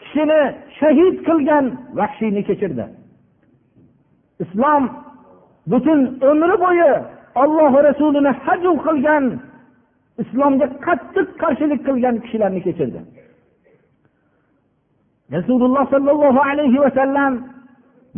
kishini 0.02 0.42
shahid 0.80 1.16
qilgan 1.28 1.66
vahshiyni 2.00 2.42
kechirdi. 2.50 2.86
Islom 4.44 4.84
butun 5.72 6.00
umri 6.32 6.56
bo'yi 6.66 6.92
olloh 7.42 7.74
rasulini 7.88 8.32
haju 8.46 8.72
qilgan 8.86 9.26
islomga 10.22 10.68
qattiq 10.86 11.28
qarshilik 11.42 11.82
qilgan 11.88 12.16
kishilarni 12.24 12.62
kechirdi. 12.68 13.00
Rasululloh 15.36 15.84
sollallohu 15.94 16.40
alayhi 16.50 16.80
vasallam 16.86 17.34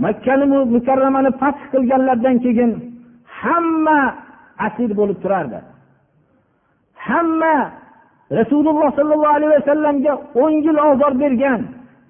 makkani 0.03 0.45
mukarramani 0.75 1.31
fath 1.41 1.61
qilganlaridan 1.73 2.35
keyin 2.45 2.71
hamma 3.41 3.99
asir 4.67 4.89
bo'lib 4.99 5.17
turardi. 5.23 5.59
Hamma 7.07 7.55
rasululloh 8.39 8.89
sollallohu 8.97 9.35
alayhi 9.37 9.53
vasallamga 9.59 10.13
o'n 10.43 10.53
yil 10.65 10.77
ozor 10.89 11.13
bergan 11.23 11.61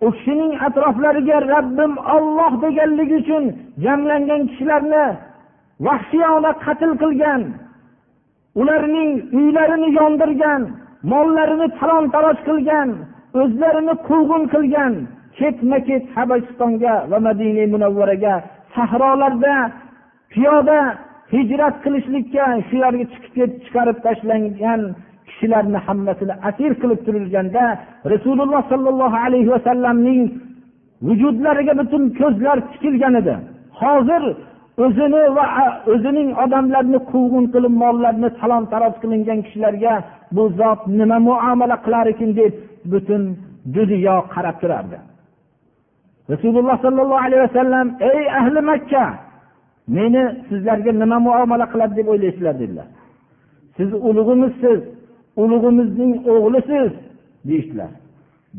u 0.05 0.07
kishining 0.15 0.53
atroflariga 0.67 1.37
rabbim 1.53 1.91
olloh 2.15 2.51
deganligi 2.63 3.15
uchun 3.21 3.43
jamlangan 3.83 4.41
kishilarni 4.49 5.05
vahshiyona 5.85 6.51
qatl 6.65 6.91
qilgan 7.01 7.41
ularning 8.59 9.11
uylarini 9.39 9.89
yondirgan 9.99 10.61
mollarini 11.11 11.67
talon 11.79 12.05
taroj 12.13 12.37
qilgan 12.47 12.89
o'zlarini 13.41 13.93
quvg'in 14.07 14.43
qilgan 14.53 14.93
ketma 15.39 15.77
ket 15.87 16.03
habasistonga 16.15 16.93
va 17.11 17.17
madina 17.27 17.63
munavvaraga 17.73 18.35
sahrolarda 18.75 19.55
piyoda 20.33 20.79
hijrat 21.33 21.75
qilishlikka 21.83 22.45
shularga 22.69 23.05
chiqib 23.13 23.51
chiqarib 23.63 23.97
tashlangan 24.05 24.81
kishilarni 25.27 25.79
hammasini 25.87 26.33
asir 26.49 26.71
qilib 26.81 26.99
turilganda 27.07 27.63
rasululloh 28.13 28.61
sollallohu 28.71 29.17
alayhi 29.25 29.49
vasallamning 29.55 30.21
vujudlariga 31.07 31.73
butun 31.81 32.03
ko'zlar 32.19 32.57
tikilgan 32.71 33.13
edi. 33.21 33.35
Hozir 33.81 34.23
o'zini 34.85 35.23
va 35.37 35.45
o'zining 35.93 36.29
odamlarini 36.43 36.99
quvg'in 37.11 37.45
qilib 37.53 37.73
mollarni 37.83 38.29
talon 38.39 38.63
taroj 38.71 38.95
qilingan 39.01 39.39
kishilarga 39.45 39.93
bu 40.35 40.43
zot 40.59 40.81
nima 40.99 41.17
muomala 41.27 41.77
qilar 41.85 42.05
ekan 42.13 42.31
deb 42.39 42.53
butun 42.91 43.23
dunyo 43.75 44.15
qarab 44.33 44.55
turardi. 44.61 44.97
Rasululloh 46.33 46.75
sollallohu 46.85 47.23
alayhi 47.27 47.43
vasallam 47.47 47.87
ey 48.11 48.21
ahli 48.39 48.59
makka 48.71 49.05
meni 49.95 50.23
sizlarga 50.49 50.91
nima 51.01 51.17
muomala 51.27 51.65
qiladi 51.71 51.93
deb 51.99 52.07
o'ylaysizlar? 52.13 52.55
dedilar. 52.61 52.87
Siz 53.77 53.89
ulug'imizsiz 54.07 54.79
ulug'imizning 55.41 56.11
o'g'lisiz 56.31 56.91
deyishdilar. 57.47 57.91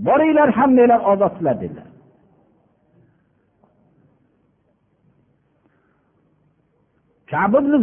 Boringlar 0.07 0.49
hammanglar 0.59 1.01
ozodsizlar 1.13 1.57
dedilar. 1.63 1.89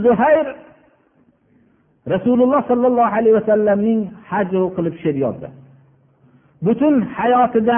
Zuhayr 0.05 0.47
rasululloh 2.13 2.61
sollallohu 2.71 3.13
alayhi 3.17 3.35
vasallamning 3.39 3.99
haj 4.31 4.49
qilib 4.75 4.95
she'r 5.03 5.17
yozdi. 5.25 5.49
Butun 6.65 6.95
hayotida 7.17 7.77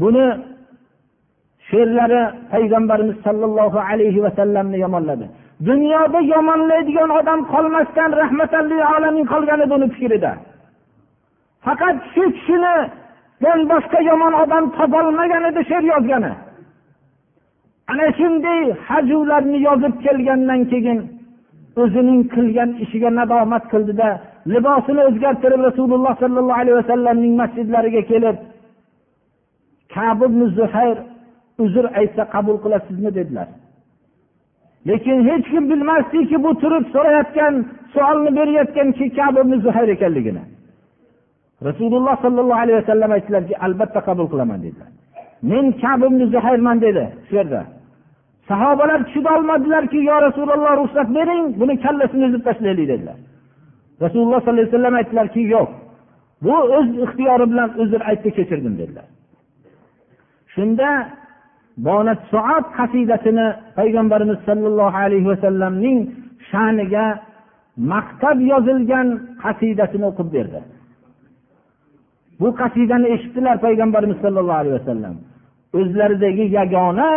buni 0.00 0.26
she'rlari 1.68 2.22
payg'ambarimiz 2.52 3.16
sollallohu 3.26 3.78
alayhi 3.90 4.22
vasallamni 4.26 4.78
yomonladi. 4.84 5.26
Dunyoda 5.68 6.20
yomonlaydigan 6.34 7.10
odam 7.18 7.40
qolmasdan 7.52 8.10
rahmatalli 8.22 8.78
olamin 8.96 9.24
qolgan 9.32 9.60
edi 9.64 9.72
uni 9.78 9.88
fikrida. 9.94 10.32
Faqat 11.64 11.96
shu 12.12 12.24
kishinidan 12.36 13.60
boshqa 13.72 13.98
yomon 14.10 14.32
odam 14.42 14.64
topolmagan 14.76 15.42
edi 15.50 15.60
she'r 15.70 15.84
yozgani. 15.92 16.32
Ana 17.90 18.06
shunday 18.18 18.62
hajularni 18.88 19.58
yozib 19.68 19.94
kelgandan 20.04 20.60
keyin 20.72 20.98
o'zining 21.82 22.20
qilgan 22.34 22.70
ishiga 22.84 23.10
nadomat 23.18 23.64
qildida 23.72 24.08
libosini 24.52 25.02
o'zgartirib 25.08 25.60
rasululloh 25.68 26.12
sollallohu 26.22 26.58
alayhi 26.60 26.78
vasallamning 26.80 27.34
masjidlariga 27.42 28.02
kelib 28.10 28.36
kab 29.94 30.20
zuhayr 30.58 30.96
uzr 31.64 31.84
aytsa 32.00 32.22
qabul 32.34 32.56
qilasizmi 32.64 33.10
dedilar. 33.18 33.48
Lekin 34.88 35.18
hech 35.28 35.44
kim 35.52 35.64
bilmasdiki 35.70 36.36
bu 36.44 36.50
turib 36.62 36.84
so'rayotgan 36.94 37.54
savolni 37.94 38.30
berayotgan 38.38 38.88
kab 39.18 39.36
zuhayr 39.64 39.88
ekanligini. 39.96 40.42
Rasululloh 41.68 42.14
sollallohu 42.24 42.60
alayhi 42.64 42.78
vasallam 42.82 43.10
aytdilarki 43.16 43.54
albatta 43.66 44.00
qabul 44.08 44.26
qilaman 44.32 44.58
dedilar. 44.66 44.90
Men 45.50 45.64
kab 45.82 46.00
zuhayrman 46.34 46.78
dedi 46.86 47.04
shu 47.28 47.34
yerda. 47.38 47.62
Sahobalar 48.48 49.00
tushunolmadilarki 49.06 49.98
yo 50.10 50.16
rasululloh 50.26 50.72
ruxsat 50.80 51.08
bering 51.18 51.44
buni 51.60 51.74
kallasini 51.84 52.24
uzib 52.28 52.42
tashlaylik 52.48 52.88
dedilar. 52.92 53.18
Rasululloh 54.04 54.40
sollallohu 54.40 54.60
alayhi 54.60 54.72
vasallam 54.72 54.94
aytdilarki 55.00 55.42
yo'q 55.54 55.68
bu 56.44 56.56
o'z 56.78 56.88
ixtiyori 57.04 57.46
bilan 57.52 57.70
uzr 57.82 58.00
aytdi 58.10 58.30
kechirdim 58.38 58.74
dedilar. 58.80 59.06
Shunda 60.54 60.88
bonat 61.86 62.20
soat 62.32 62.66
qasidasini 62.78 63.46
payg'ambarimiz 63.78 64.38
sollallohu 64.48 64.96
alayhi 65.04 65.28
vasallamning 65.32 65.98
sha'niga 66.50 67.06
maqtab 67.92 68.38
yozilgan 68.52 69.08
qasidasini 69.44 70.04
o'qib 70.10 70.28
berdi. 70.36 70.60
Bu 72.40 72.48
qasidani 72.60 73.06
eshitdilar 73.14 73.56
payg'ambarimiz 73.66 74.18
sollallohu 74.24 74.60
alayhi 74.62 74.76
vasallam. 74.80 75.14
O'zlaridagi 75.78 76.44
yagona 76.58 77.08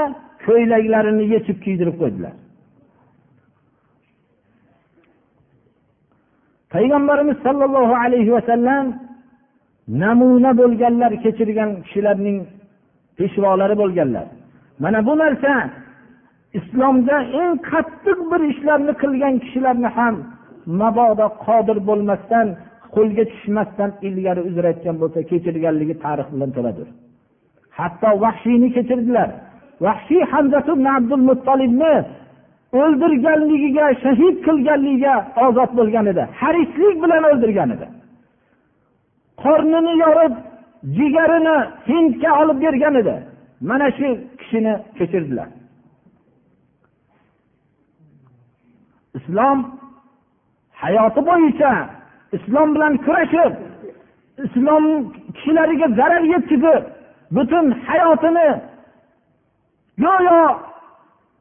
ko'ylaklarini 0.47 1.25
yechib 1.33 1.57
kiydirib 1.65 1.95
qo'ydilar. 2.01 2.35
Payg'ambarimiz 6.73 7.37
sollallohu 7.45 7.95
alayhi 8.03 8.31
vasallam 8.37 8.85
namuna 10.03 10.51
bo'lganlar 10.61 11.11
kechirgan 11.23 11.69
kishilarning 11.85 12.37
peshvolari 13.17 13.75
bo'lganlar. 13.81 14.27
Mana 14.83 14.99
bu 15.07 15.13
narsa 15.23 15.53
islomda 16.59 17.15
eng 17.41 17.53
qattiq 17.71 18.19
bir 18.31 18.41
ishlarni 18.51 18.93
qilgan 19.01 19.35
kishilarni 19.43 19.89
ham 19.97 20.15
mabodo 20.81 21.27
qodir 21.45 21.77
bo'lmasdan 21.89 22.47
qo'lga 22.95 23.23
tushmasdan 23.31 23.89
ilgari 24.07 24.41
uzr 24.49 24.63
aytgan 24.71 24.95
bo'lsa 25.01 25.19
kechirganligi 25.31 25.95
tarix 26.05 26.27
bilan 26.33 26.51
to'ladir. 26.57 26.87
Hatto 27.77 28.09
vahshiyni 28.23 28.69
kechirdilar. 28.75 29.29
Vahshiy 29.85 30.23
hamzatu 30.33 30.71
abdul 30.97 31.23
muttolibni 31.29 31.93
o'ldirganligiga 32.73 33.85
shahid 34.03 34.35
qilganligiga 34.47 35.15
ozod 35.45 35.71
bo'lgan 35.79 36.05
edi. 36.11 36.23
Harislik 36.39 36.95
bilan 37.03 37.23
o'ldirgan 37.29 37.69
edi. 37.75 37.87
Qornini 39.43 39.93
yorib 40.03 40.35
jigarini 40.97 41.57
hindga 41.89 42.31
olib 42.41 42.57
bergan 42.65 42.95
edi. 43.01 43.15
Mana 43.69 43.87
shu 43.97 44.07
kishini 44.39 44.73
kechirdilar. 44.97 45.49
Islom 49.17 49.57
hayoti 50.83 51.21
bo'yicha 51.29 51.71
islom 52.37 52.75
bilan 52.75 52.93
kurashib 53.05 53.53
islom 54.45 54.83
kishilariga 55.35 55.87
zarar 55.99 56.23
yetkazib 56.33 56.83
butun 57.35 57.65
hayotini 57.87 58.49
go'yo 60.03 60.39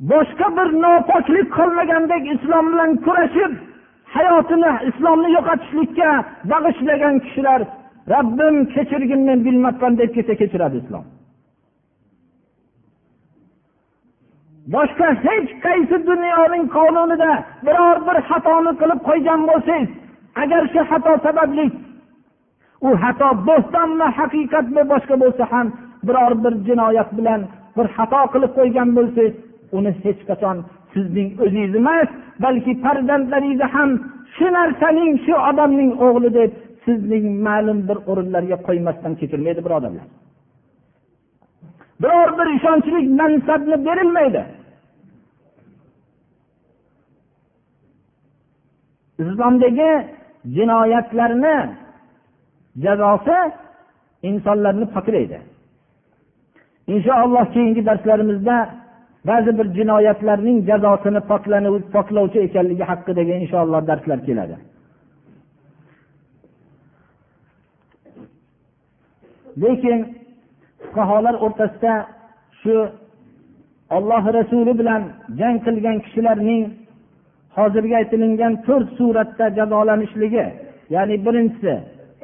boshqa 0.01 0.47
bir 0.57 0.69
nopoklik 0.83 1.49
qolmagandek 1.59 2.23
islom 2.35 2.65
bilan 2.73 2.91
kurashib 3.05 3.53
hayotini 4.17 4.73
islomni 4.89 5.29
yo'qotishlikka 5.37 6.11
bag'ishlagan 6.51 7.17
kishilar 7.25 7.61
robbim 8.13 8.57
kechirgin 8.75 9.21
men 9.29 9.39
bilmabman 9.47 9.93
deb 9.99 10.11
kelsa 10.15 10.35
kechiradi 10.43 10.77
islom. 10.83 11.05
Boshqa 14.75 15.09
hech 15.27 15.51
qaysi 15.65 15.97
dunyoning 16.11 16.65
qonunida 16.77 17.31
biror 17.67 17.97
bir 18.07 18.17
xatoni 18.29 18.73
qilib 18.81 19.01
qo'ygan 19.09 19.41
bo'lsangiz 19.51 19.91
agar 20.43 20.63
shu 20.73 20.81
xato 20.91 21.13
sababli 21.27 21.67
u 22.87 22.91
xato 23.03 23.29
bo'xtonmi 23.49 24.09
haqiqatmi 24.19 24.83
boshqa 24.93 25.15
bo'lsa 25.23 25.45
ham 25.53 25.67
biror 26.07 26.33
bir 26.45 26.53
jinoyat 26.67 27.11
bilan 27.19 27.41
bir 27.77 27.87
xato 27.97 28.23
qilib 28.33 28.53
qo'ygan 28.59 28.89
bo'lsangiz 28.97 29.35
uni 29.77 29.93
hech 30.05 30.21
qachon 30.31 30.57
sizning 30.93 31.29
o'zingiz 31.45 31.75
emas 31.83 32.09
balki 32.45 32.73
farzandlaringizni 32.85 33.67
ham 33.75 33.91
shu 34.37 34.47
narsaning 34.59 35.13
shu 35.25 35.35
odamning 35.51 35.93
o'g'li 36.07 36.31
deb 36.39 36.51
sizning 36.85 37.27
ma'lum 37.47 37.79
bir 37.89 37.99
o'rinlarga 38.11 38.57
qo'ymasdan 38.67 39.13
kechirmaydi 39.21 39.61
birodarlar 39.67 40.07
biror 42.03 42.39
bir 42.39 42.49
ishonchli 42.57 43.09
mansabni 43.21 43.87
berilmaydi. 43.87 44.43
Islomdagi 49.19 49.91
jinoyatlarni 50.55 51.57
jazosi 52.85 53.39
insonlarni 54.23 54.87
poklaydi 54.97 55.39
inshaalloh 56.95 57.45
keyingi 57.55 57.87
darslarimizda 57.87 58.57
ba'zi 59.27 59.59
bir 59.59 59.67
jinoyatlarning 59.79 60.59
jazosini 60.69 61.21
poklovchi 61.95 62.39
ekanligi 62.47 62.85
haqidagi 62.91 63.33
inshaalloh 63.43 63.81
darslar 63.91 64.19
keladi. 64.27 64.57
Lekin 69.63 69.99
fuqarolar 70.83 71.35
o'rtasida 71.47 71.95
shu 72.61 72.75
olloh 73.97 74.25
rasuli 74.39 74.73
bilan 74.81 75.03
jang 75.41 75.57
qilgan 75.67 75.97
kishilarning 76.05 76.63
hozirgi 77.57 77.95
aytilingan 78.01 78.53
to'rt 78.67 78.89
suratda 78.99 79.47
jazolanishligi 79.59 80.47
ya'ni 80.95 81.17
birinchisi 81.27 81.75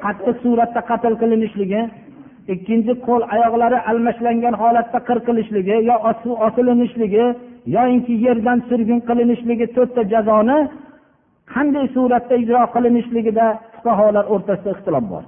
qattiq 0.03 0.35
suratda 0.43 0.81
qatl 0.89 1.13
qilinishligi 1.21 1.81
ikkinchi 2.53 2.93
qo'l 3.07 3.21
oyoqlari 3.35 3.77
almashlangan 3.91 4.55
holatda 4.61 4.99
qirqilishligi 5.09 5.75
yo 5.89 5.95
osilinishligi 6.47 7.25
yoinki 7.75 8.13
yerdan 8.25 8.59
surgun 8.69 8.99
qilinishligi 9.09 9.65
to'rtta 9.75 10.01
jazoni 10.13 10.59
qanday 11.53 11.85
suratda 11.95 12.35
ijro 12.43 12.61
qilinishligida 12.75 13.45
fuqarolar 13.73 14.25
o'rtasida 14.33 14.71
ixtilof 14.75 15.05
bor. 15.13 15.23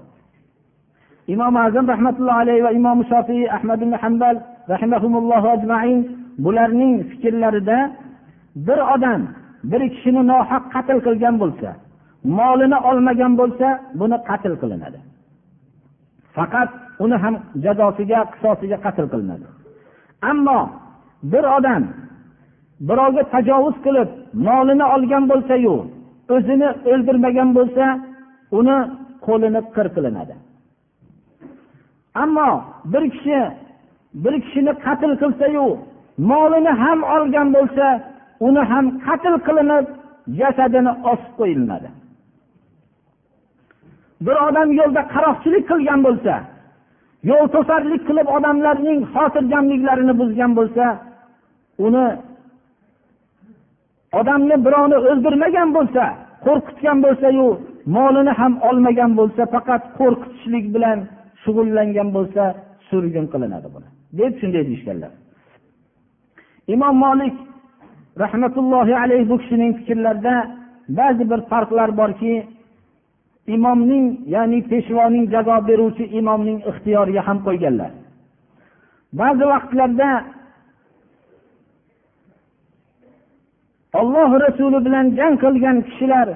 Imom 1.34 1.54
azam 1.66 1.86
rahmatullohi 1.94 2.40
alayhi 2.44 2.64
va 2.68 2.72
imom 2.80 3.00
shofiy 3.12 3.44
ahmad 3.58 3.80
ibn 3.86 3.94
hambal 4.04 4.36
ajmain 5.54 6.00
bularning 6.44 6.94
fikrlarida 7.10 7.78
bir 8.68 8.80
odam 8.96 9.22
bir 9.72 9.82
kishini 9.94 10.22
nohaq 10.32 10.64
qatl 10.74 10.98
qilgan 11.06 11.36
bo'lsa 11.44 11.70
molini 12.40 12.78
olmagan 12.90 13.34
bo'lsa 13.42 13.68
buni 14.00 14.18
qatl 14.30 14.54
qilinadi. 14.62 15.00
Faqat 16.36 16.70
uni 17.04 17.18
ham 17.24 17.36
jazosiga 17.64 18.20
qisosiga 18.34 18.78
qatl 18.86 19.06
qilinadi. 19.12 19.48
Ammo 20.32 20.60
bir 21.32 21.44
odam 21.58 21.84
birovga 22.88 23.24
tajovuz 23.34 23.76
qilib 23.86 24.10
molini 24.48 24.86
olgan 24.96 25.24
bo'lsayu 25.32 25.76
o'zini 26.36 26.70
o'ldirmagan 26.92 27.50
bo'lsa 27.58 27.86
uni 28.60 28.78
qo'lini 29.26 29.62
qir 29.76 29.88
qilinadi. 29.96 30.36
Ammo 32.24 32.50
bir 32.92 33.04
kishi 33.14 33.40
bir 34.24 34.34
kishini 34.44 34.74
qatl 34.86 35.12
qilsayu 35.22 35.68
molini 36.32 36.74
ham 36.82 37.00
olgan 37.16 37.48
bo'lsa 37.56 37.86
uni 38.48 38.62
ham 38.72 38.86
qatl 39.06 39.36
qilinib 39.48 39.86
jasadini 40.40 40.92
osib 41.12 41.32
qo'yiladi 41.40 41.90
bir 44.26 44.38
odam 44.48 44.70
yo'lda 44.80 45.02
qaroqchilik 45.14 45.64
qilgan 45.72 46.00
bo'lsa 46.08 46.34
yo'l 47.30 47.48
to'sarlik 47.56 48.02
qilib 48.10 48.28
odamlarning 48.38 49.00
xotirjamliklarini 49.14 50.14
buzgan 50.22 50.52
bo'lsa 50.60 50.86
uni 51.86 52.08
odamni 54.20 54.56
birovni 54.66 54.98
o'ldirmagan 55.10 55.70
bo'lsa 55.78 56.04
qo'rqitgan 56.46 56.98
bo'lsayu 57.06 57.48
molini 57.96 58.34
ham 58.40 58.54
olmagan 58.70 59.12
bo'lsa 59.20 59.42
faqat 59.54 59.84
qo'rqitishlik 60.00 60.66
bilan 60.76 61.00
shug'ullangan 61.44 62.10
bo'lsa 62.18 62.44
surgun 62.90 63.26
qilinadi 63.34 63.68
buni. 63.76 63.88
Deb 64.20 64.34
shunday 64.40 64.64
deyishganlar. 64.70 65.12
Imom 66.74 66.96
molik 67.06 67.36
rahmatullohi 68.24 68.94
alayhi 69.04 69.30
bu 69.32 69.36
kishining 69.42 69.72
fikrlarida 69.80 70.36
ba'zi 71.00 71.24
bir 71.32 71.40
farqlar 71.52 71.90
borki 72.02 72.34
imomning 73.56 74.06
ya'ni 74.34 74.60
peshvoning 74.72 75.26
jazo 75.34 75.58
beruvchi 75.70 76.06
imomning 76.20 76.60
ixtiyoriga 76.72 77.22
ham 77.28 77.38
qo'yganlar. 77.48 77.92
Ba'zi 79.20 79.46
vaqtlarda 79.54 80.10
olloh 84.00 84.30
rasuli 84.46 84.80
bilan 84.86 85.06
jang 85.18 85.36
qilgan 85.44 85.78
kishilar 85.88 86.28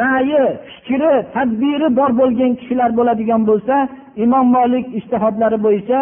ra'yi 0.00 0.44
fikri 0.74 1.12
tadbiri 1.34 1.88
bor 1.98 2.10
bo'lgan 2.20 2.52
kishilar 2.60 2.90
bo'ladigan 2.98 3.42
bo'lsa 3.50 3.76
imom 4.24 4.46
molik 4.56 4.86
ishtihodlari 4.98 5.58
bo'yicha 5.66 6.00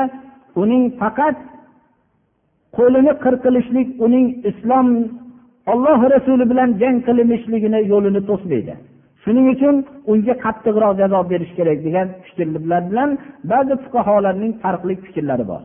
uning 0.62 0.84
faqat 1.00 1.36
qo'lini 2.76 3.12
qirqilishlik 3.24 3.88
uning 4.06 4.26
islom 4.50 4.88
olloh 5.72 6.00
rasuli 6.14 6.44
bilan 6.50 6.70
jang 6.80 6.96
qilinishligini 7.06 7.80
yo'lini 7.92 8.20
to'smaydi. 8.30 8.74
shuning 9.23 9.47
uchun 9.53 9.75
unga 10.11 10.33
qattiqroq 10.43 10.93
jazo 11.01 11.19
berish 11.31 11.53
kerak 11.57 11.79
degan 11.87 12.07
fikrlar 12.25 12.81
bilan 12.89 13.09
ba'zi 13.51 13.73
fuqarolarning 13.83 14.53
farqli 14.63 14.93
fikrlari 15.05 15.45
bor 15.51 15.63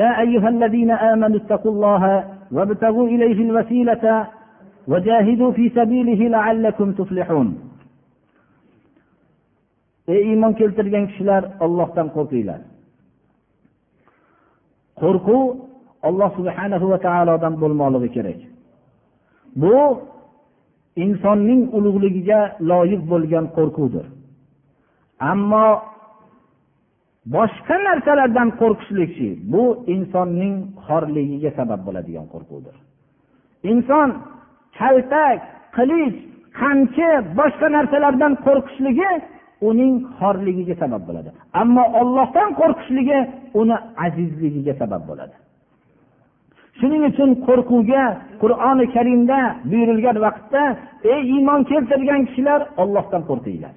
يا 0.00 0.10
أيها 0.24 0.48
الذين 0.48 0.90
آمنوا 0.90 1.38
اتقوا 1.42 1.72
الله 1.74 2.02
وابتغوا 2.56 3.06
إليه 3.14 3.38
الوسيلة 3.46 4.04
وجاهدوا 4.92 5.50
في 5.52 5.64
سبيله 5.78 6.20
لعلكم 6.34 6.88
تفلحون 6.92 7.48
ey 10.12 10.22
iymon 10.30 10.52
keltirgan 10.60 11.04
kishilar 11.10 11.42
ollohdan 11.64 12.08
qo'rqinglar 12.16 12.60
qo'rquv 15.00 15.40
alloh 16.07 16.29
subhanahu 16.37 16.85
va 16.91 16.97
taolodan 17.07 17.53
bo'lmoqligi 17.61 18.09
kerak. 18.15 18.39
Bu 19.61 19.75
insonning 21.03 21.61
ulug'ligiga 21.77 22.39
loyiq 22.71 23.01
bo'lgan 23.11 23.45
qo'rquvdir. 23.57 24.05
Ammo 25.31 25.67
boshqa 27.35 27.75
narsalardan 27.87 28.49
qo'rqishlikchi 28.61 29.29
bu 29.53 29.63
insonning 29.95 30.55
xorligiga 30.85 31.51
sabab 31.59 31.81
bo'ladigan 31.87 32.25
qo'rquvdir. 32.33 32.75
Inson 33.71 34.09
kaltak 34.79 35.39
qilich 35.77 36.15
qamchi 36.59 37.09
boshqa 37.39 37.67
narsalardan 37.77 38.33
qo'rqishligi 38.45 39.11
uning 39.69 39.93
xorligiga 40.19 40.75
sabab 40.83 41.01
bo'ladi. 41.07 41.29
Ammo 41.61 41.83
ollohdan 42.01 42.49
qo'rqishligi 42.61 43.19
uni 43.61 43.77
azizligiga 44.05 44.73
sabab 44.81 45.03
bo'ladi. 45.09 45.35
Shuning 46.79 47.03
uchun 47.09 47.29
qo'rquvga 47.47 48.03
qur'oni 48.41 48.85
karimda 48.95 49.39
buyurilgan 49.71 50.17
vaqtda 50.25 50.63
ey 51.13 51.21
iymon 51.33 51.61
keltirgan 51.71 52.21
kishilar 52.27 52.61
ollohdan 52.83 53.21
qo'rqinglar. 53.29 53.73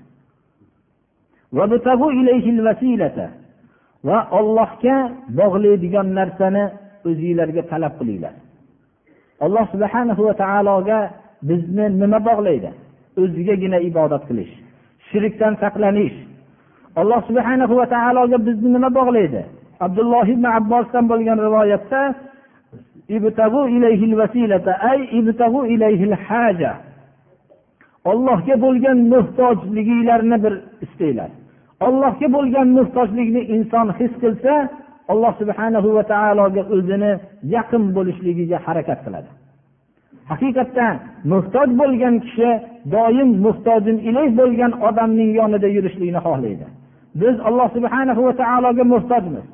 Va 4.09 4.19
ollohga 4.39 4.97
bog'laydigan 5.41 6.07
narsani 6.19 6.65
o'zinglarga 7.09 7.63
talab 7.71 7.95
qilinglar. 8.01 8.35
Alloh 9.45 9.65
subhanahu 9.75 10.23
va 10.29 10.35
taologa 10.45 10.99
bizni 11.49 11.87
nima 12.03 12.19
bog'laydi? 12.29 12.71
O'zigagina 13.23 13.79
ibodat 13.89 14.23
qilish 14.29 14.53
shirkdan 15.09 15.55
saqlanish. 15.63 16.17
Alloh 17.01 17.21
subhanahu 17.29 17.75
va 17.81 17.87
taologa 17.95 18.39
bizni 18.47 18.69
nima 18.77 18.91
bog'laydi? 18.99 19.43
Abdulloh 19.87 20.27
ibn 20.35 20.45
abbosdan 20.59 21.05
bo'lgan 21.11 21.39
rivoyatda 21.47 22.01
ollohga 28.11 28.55
bo'lgan 28.65 28.99
muhtojliginglarni 29.13 30.37
bir 30.45 30.55
istanglar 30.85 31.31
ollohga 31.87 32.29
bo'lgan 32.37 32.69
muhtojlikni 32.79 33.43
inson 33.55 33.87
his 33.99 34.13
qilsa 34.23 34.55
alloh 35.13 35.33
subhanahu 35.41 35.89
va 35.97 36.03
taologa 36.13 36.63
o'zini 36.77 37.13
yaqin 37.55 37.83
bo'lishligiga 37.97 38.59
harakat 38.67 38.99
qiladi. 39.05 39.31
Haqiqatda 40.31 40.87
muhtoj 41.33 41.69
bo'lgan 41.81 42.15
kishi 42.25 42.51
doim 42.95 43.31
muhtojin 43.47 43.97
ilayh 44.09 44.31
bo'lgan 44.41 44.73
odamning 44.89 45.31
yonida 45.41 45.69
yurishlikni 45.77 46.21
xohlaydi. 46.27 46.67
Biz 47.21 47.35
alloh 47.49 47.69
subhanahu 47.77 48.21
va 48.27 48.35
taologa 48.43 48.85
muhtojmiz. 48.95 49.47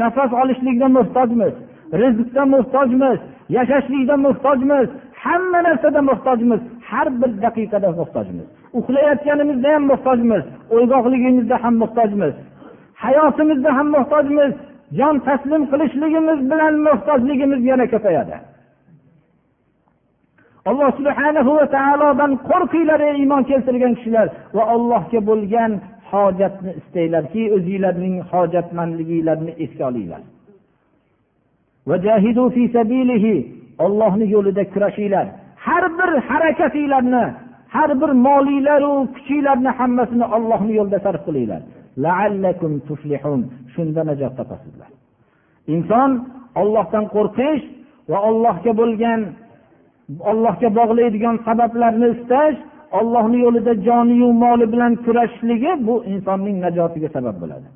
Nafas 0.00 0.30
olishlikka 0.42 0.86
muhtojmiz. 0.98 1.54
Rizqqa 1.92 2.42
muhtojmiz 2.54 3.18
yashashlikda 3.56 4.16
muhtojmiz 4.26 4.88
hamma 5.24 5.60
narsada 5.66 6.02
muhtojmiz 6.10 6.60
har 6.88 7.08
bir 7.20 7.30
daqiqada 7.44 7.88
muhtojmiz. 8.00 8.46
Uxlayotganimizda 8.78 9.68
ham 9.74 9.84
muhtojmiz 9.92 10.42
o'yg'oqligimizda 10.74 11.56
ham 11.64 11.74
muhtojmiz 11.82 12.34
hayotimizda 13.04 13.70
ham 13.76 13.88
muhtojmiz 13.96 14.52
jon 14.98 15.16
taslim 15.26 15.62
qilishligimiz 15.70 16.38
bilan 16.50 16.74
muhtojligimiz 16.88 17.60
yana 17.70 17.86
ko'payadi. 17.92 18.36
Alloh 20.70 20.90
subhanahu 20.98 21.50
va 21.58 21.66
taolodan 21.76 22.32
qo'rqinglar 22.50 23.00
ey 23.08 23.14
iymon 23.22 23.42
keltirgan 23.50 23.92
kishilar 23.98 24.26
va 24.56 24.64
allohga 24.74 25.20
bo'lgan 25.28 25.72
hojatni 26.10 26.72
istanglarki 26.80 27.42
o'zinglarning 27.56 28.16
hojatmandliginglarni 28.32 29.52
esga 29.64 29.84
olinglar. 29.90 30.22
ollohni 33.84 34.26
yo'lida 34.34 34.62
kurashinglar. 34.72 35.26
Har 35.66 35.84
bir 35.98 36.10
harakatinglarni 36.28 37.24
har 37.74 37.90
bir 38.00 38.10
molinglaru 38.26 38.92
kuchinglarni 39.14 39.70
hammasini 39.78 40.26
ollohni 40.36 40.72
yo'lida 40.78 40.98
sarf 41.06 41.22
qilinglar. 41.26 41.62
laallakum 42.04 42.72
tuflihun 42.88 43.40
shunda 43.74 44.02
najot 44.08 44.32
topasizlar. 44.38 44.90
Inson 45.74 46.10
ollohdan 46.60 47.04
qo'rqish 47.16 47.62
va 48.10 48.18
ollohga 48.28 48.72
bo'lgan 48.80 49.20
ollohga 50.30 50.68
bog'laydigan 50.78 51.36
sabablarni 51.46 52.08
istash 52.16 52.56
ollohni 52.98 53.38
yo'lida 53.46 53.72
joniyu 53.88 54.28
moli 54.44 54.66
bilan 54.72 54.92
kurashishligi 55.04 55.72
bu 55.86 55.94
insonning 56.12 56.56
najotiga 56.64 57.08
sabab 57.16 57.36
bo'ladi. 57.42 57.68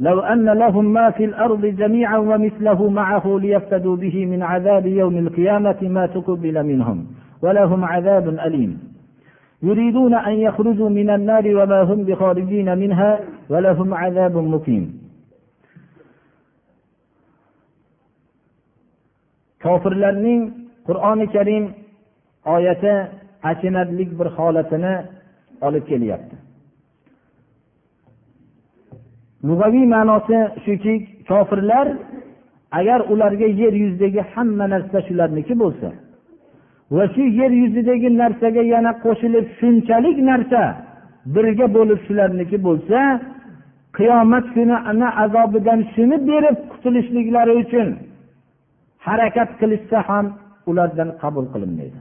لو 0.00 0.20
أن 0.20 0.44
لهم 0.48 0.84
ما 0.92 1.10
في 1.10 1.24
الأرض 1.24 1.66
جميعا 1.66 2.18
ومثله 2.18 2.90
معه 2.90 3.38
ليفتدوا 3.42 3.96
به 3.96 4.26
من 4.26 4.42
عذاب 4.42 4.86
يوم 4.86 5.18
القيامة 5.18 5.76
ما 5.82 6.06
تقبل 6.06 6.66
منهم 6.66 7.06
ولهم 7.42 7.84
عذاب 7.84 8.28
أليم 8.28 8.78
يريدون 9.62 10.14
أن 10.14 10.32
يخرجوا 10.32 10.88
من 10.88 11.10
النار 11.10 11.56
وما 11.56 11.82
هم 11.82 12.04
بخارجين 12.04 12.78
منها 12.78 13.20
ولهم 13.48 13.94
عذاب 13.94 14.36
مقيم 14.36 15.08
kofirlarning 19.64 20.42
qur'oni 20.86 21.26
karim 21.34 21.64
oyati 22.54 22.94
achinarli 23.50 24.04
bir 24.18 24.28
holatini 24.36 24.94
olib 25.66 25.84
kelyapti 25.90 26.36
lug'aviy 29.47 29.85
ma'nosi 29.95 30.37
shuki 30.65 30.93
kofirlar 31.29 31.87
agar 32.79 32.99
ularga 33.13 33.47
yer 33.61 33.73
yuzidagi 33.83 34.21
hamma 34.33 34.65
narsa 34.73 34.97
shularniki 35.07 35.53
bo'lsa 35.63 35.89
va 36.95 37.03
shu 37.13 37.23
yer 37.39 37.51
yuzidagi 37.61 38.09
narsaga 38.21 38.63
yana 38.73 38.91
qo'shilib 39.03 39.45
shunchalik 39.59 40.17
narsa 40.29 40.61
birga 41.35 41.67
bo'lib 41.75 41.99
shularniki 42.07 42.57
bo'lsa 42.67 42.99
qiyomat 43.97 44.45
kuni 44.55 44.75
ana 44.91 45.07
azobidan 45.23 45.79
shuni 45.93 46.17
berib 46.29 46.57
qutulishliklari 46.71 47.53
uchun 47.63 47.87
harakat 49.07 49.49
qilishsa 49.59 49.97
ham 50.09 50.25
ulardan 50.69 51.09
qabul 51.21 51.45
qilinmaydi. 51.53 51.99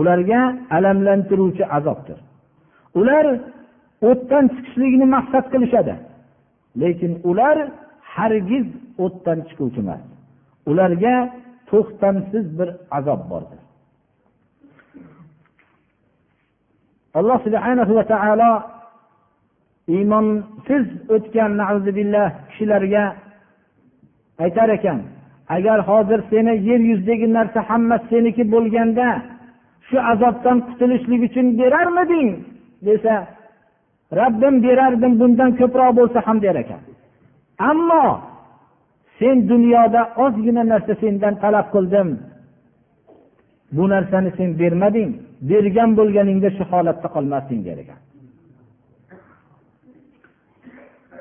Ularga 0.00 0.40
alamlantiruvchi 0.76 1.64
azobdir. 1.76 2.18
Ular 3.00 3.26
o'tdan 4.10 4.44
chiqishlikni 4.54 5.06
maqsad 5.16 5.44
qilishadi. 5.54 5.94
Lekin 6.80 7.12
ular 7.30 7.56
hargiz 8.14 8.66
o'tdan 9.04 9.38
chiquvchi 9.48 9.80
emas. 9.84 10.02
Ularga 10.70 11.14
to'xtamsiz 11.70 12.46
bir 12.58 12.68
azob 12.98 13.20
bordir. 13.30 13.60
Alloh 17.18 17.38
subhana 17.46 17.82
va 17.98 18.04
taolo 18.12 18.52
iymonsiz 19.94 20.84
o'tgan 21.14 21.52
kishilarga 22.48 23.04
aytar 24.44 24.68
ekan 24.76 25.00
agar 25.56 25.78
hozir 25.88 26.20
seni 26.30 26.52
yer 26.68 26.80
yuzidagi 26.90 27.26
narsa 27.36 27.60
hammasi 27.70 28.06
seniki 28.10 28.44
bo'lganda 28.54 29.08
shu 29.88 29.96
azobdan 30.12 30.58
qutulishlik 30.68 31.20
uchun 31.28 31.46
berarmiding? 31.60 32.30
desa 32.86 33.14
robbim 34.12 34.54
berardim 34.62 35.12
bundan 35.20 35.50
ko'proq 35.60 35.90
bo'lsa 35.98 36.18
ham 36.26 36.42
der 36.42 36.56
ekan. 36.62 36.82
Ammo 37.70 38.06
sen 39.18 39.36
dunyoda 39.48 40.02
ozgina 40.24 40.62
narsa 40.72 40.94
sendan 41.02 41.34
talab 41.42 41.66
qildim. 41.74 42.08
Bu 43.76 43.84
narsani 43.88 44.30
sen 44.38 44.50
bermading 44.60 45.10
bergan 45.50 45.90
bo'lganingda 45.98 46.50
shu 46.56 46.64
holatda 46.72 47.08
qolmasding 47.14 47.60
der 47.68 47.78
ekan. 47.84 48.00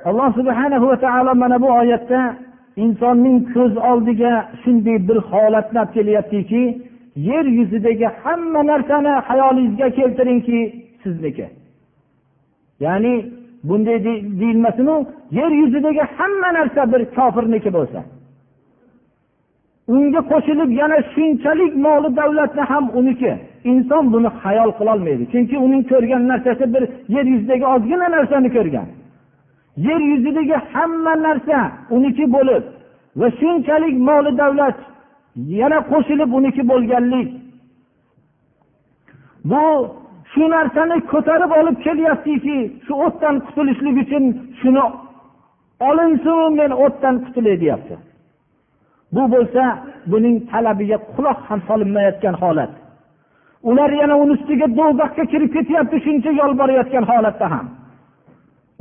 Alloh 0.09 0.29
subhanahu 0.39 0.85
va 0.91 0.97
taolo 1.05 1.33
mana 1.43 1.57
bu 1.63 1.69
oyatda 1.81 2.21
insonning 2.83 3.37
ko'z 3.55 3.73
oldiga 3.91 4.33
shunday 4.63 4.97
bir 5.07 5.17
holatni 5.31 5.79
olib 5.79 5.93
kelyaptiki 5.97 6.63
yer 7.29 7.45
yuzidagi 7.57 8.07
hamma 8.23 8.61
narsani 8.71 9.13
hayolingizga 9.27 9.87
keltiringki 9.97 10.59
sizniki. 11.03 11.45
Ya'ni 12.85 13.13
bunday 13.67 13.97
deyilmasinu 14.39 14.95
yer 15.31 15.51
yuzidagi 15.61 16.03
hamma 16.17 16.49
narsa 16.57 16.81
bir 16.91 17.01
kofirniki 17.15 17.71
bo'lsa. 17.77 17.99
Unga 19.87 20.21
qo'shilib 20.31 20.69
yana 20.81 20.97
shunchalik 21.13 21.73
moli 21.85 22.09
davlatni 22.19 22.63
ham 22.71 22.85
uniki. 22.99 23.31
Inson 23.71 24.03
buni 24.13 24.29
hayol 24.43 24.71
qilolmaydi. 24.79 25.23
Chunki 25.31 25.55
uning 25.65 25.83
ko'rgan 25.91 26.23
narsasi 26.31 26.65
bir 26.73 26.83
yer 27.15 27.25
yuzidagi 27.33 27.65
ozgina 27.73 28.07
narsani 28.15 28.49
ko'rgan. 28.57 28.87
Yer 29.87 30.01
yuzidagi 30.11 30.57
hamma 30.73 31.13
narsa 31.25 31.57
uniki 31.95 32.25
bo'lib 32.35 32.63
va 33.19 33.27
shunchalik 33.39 33.95
moli 34.09 34.31
davlat 34.41 34.77
yana 35.61 35.79
qo'shilib 35.91 36.29
uniki 36.39 36.61
bo'lganlik. 36.71 37.29
Bu 39.51 39.63
shu 40.33 40.43
narsani 40.55 40.97
ko'tarib 41.11 41.51
olib 41.59 41.77
kelyaptiki 41.85 42.57
shu 42.85 42.93
o'tdan 43.05 43.35
qutulishlik 43.45 43.95
uchun 44.03 44.23
shuni 44.59 44.85
olinsin 45.89 46.49
men 46.59 46.71
o'tdan 46.85 47.15
qutulay 47.25 47.55
deyapti. 47.63 47.95
Bu 49.15 49.23
bo'lsa 49.33 49.63
buning 50.11 50.35
talabiga 50.51 50.97
quloq 51.15 51.39
ham 51.49 51.59
solinmayotgan 51.67 52.35
holat. 52.43 52.73
Ular 53.69 53.91
yana 54.01 54.15
uni 54.23 54.33
ustiga 54.37 54.67
do'zaxga 54.79 55.23
kirib 55.31 55.51
ketyapti 55.55 55.97
shuncha 56.05 56.31
yolborayotgan 56.41 57.05
holatda 57.11 57.47
ham. 57.53 57.65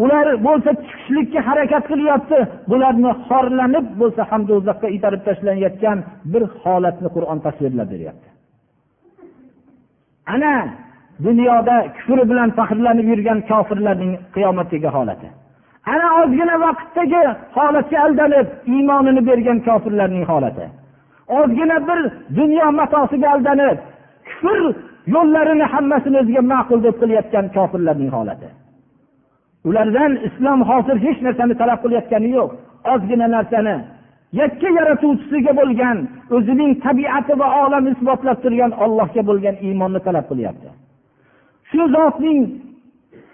Ular 0.05 0.27
bo'lsa 0.47 0.71
chiqishlikka 0.85 1.41
harakat 1.49 1.85
qilyapti 1.91 2.39
bularni 2.71 3.13
xorlanib 3.29 3.87
bo'lsa 4.01 4.23
ham 4.31 4.43
do'zaxga 4.51 4.89
itarib 4.97 5.23
tashlanayotgan 5.29 5.99
bir 6.33 6.43
holatni 6.63 7.09
qur'on 7.17 7.39
tasvirlab 7.47 7.89
beryapti. 7.95 8.29
Ana 10.35 10.55
dunyoda 11.27 11.77
kufri 11.97 12.25
bilan 12.31 12.51
faxrlanib 12.59 13.07
yurgan 13.13 13.39
kofirlarning 13.51 14.13
qiyomatdagi 14.35 14.89
holati. 14.97 15.29
Ana 15.93 16.09
ozgina 16.21 16.57
vaqtdagi 16.67 17.23
holatga 17.57 17.99
aldanib 18.07 18.47
iymonini 18.75 19.23
bergan 19.29 19.59
kofirlarning 19.69 20.25
holati. 20.31 20.65
Ozgina 21.39 21.77
bir 21.89 22.01
dunyo 22.39 22.67
matosiga 22.81 23.29
aldanib 23.35 23.79
kufr 24.29 24.61
yo'llarini 25.15 25.67
hammasini 25.75 26.17
o'ziga 26.23 26.43
ma'qul 26.53 26.79
deb 26.87 26.97
qilayotgan 27.03 27.47
kofirlarning 27.57 28.11
holati. 28.17 28.49
Ulardan 29.69 30.13
islom 30.29 30.61
hozir 30.71 30.97
hech 31.07 31.19
narsani 31.27 31.55
talab 31.61 31.79
qilayotgani 31.85 32.29
yo'q. 32.39 32.51
Ozgina 32.93 33.27
narsani 33.37 33.77
yakka 34.41 34.69
yaratuvchisiga 34.79 35.53
bo'lgan 35.61 35.99
o'zining 36.37 36.71
tabiati 36.85 37.35
va 37.41 37.49
olam 37.65 37.85
isbotlab 37.93 38.39
turgan 38.45 38.73
ollohga 38.85 39.23
bo'lgan 39.29 39.57
iymonni 39.67 40.01
talab 40.07 40.27
qilyapti. 40.31 40.69
Shu 41.73 41.83
zotning 41.95 42.43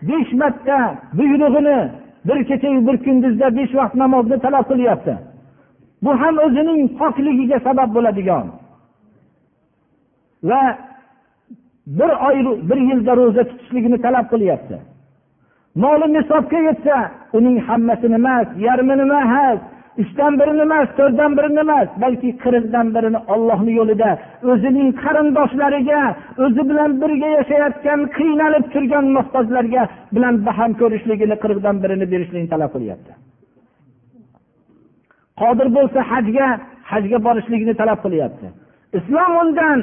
besh 0.09 0.33
marta 0.33 0.79
buyrug'ini 1.17 1.79
bir 2.27 2.39
kechayu 2.49 2.81
bir 2.87 2.97
kunduzda 3.05 3.57
besh 3.57 3.75
vaqt 3.75 3.95
namozni 3.95 4.39
talab 4.45 4.65
qilyapti. 4.71 5.15
Bu 6.03 6.11
ham 6.21 6.35
o'zining 6.45 6.81
pokligiga 6.99 7.59
sabab 7.67 7.91
bo'ladigan. 7.97 8.47
Va 10.51 10.63
bir 11.99 12.11
oy 12.29 12.39
bir 12.69 12.79
yilda 12.89 13.13
ro'za 13.17 13.43
tutishligini 13.51 13.99
talab 14.05 14.27
qilyapti. 14.33 14.77
Moli 15.83 16.07
nisobga 16.17 16.59
yetsa 16.69 16.97
uning 17.37 17.57
hammasi 17.69 18.07
nima 18.15 18.35
yarmi 18.67 18.95
nima 19.01 19.19
emas 19.27 19.59
uchdan 20.03 20.33
birini 20.41 20.63
emas 20.69 20.89
to'rtdan 20.99 21.33
birini 21.39 21.61
emas 21.67 21.89
balki 22.03 22.31
qirqdan 22.45 22.87
birini 22.97 23.21
ollohni 23.35 23.73
yo'lida 23.79 24.11
o'zining 24.51 24.89
qarindoshlariga 25.03 26.03
o'zi 26.45 26.63
bilan 26.71 26.91
birga 27.03 27.29
yashayotgan 27.39 28.01
qiynalib 28.19 28.65
turgan 28.75 29.07
muhtojlarga 29.17 29.83
bilan 30.15 30.35
baham 30.47 30.71
ko'rishligini 30.81 31.37
qirqdan 31.45 31.77
birini 31.83 32.07
berishlikni 32.13 32.49
talab 32.55 32.71
qilyapti. 32.77 33.13
Qodir 35.41 35.69
bo'lsa 35.77 36.01
hajga 36.13 36.49
hajga 36.93 37.19
borishligini 37.27 37.75
talab 37.81 37.99
qilyapti. 38.05 38.47
Islom 38.99 39.33
undan 39.43 39.79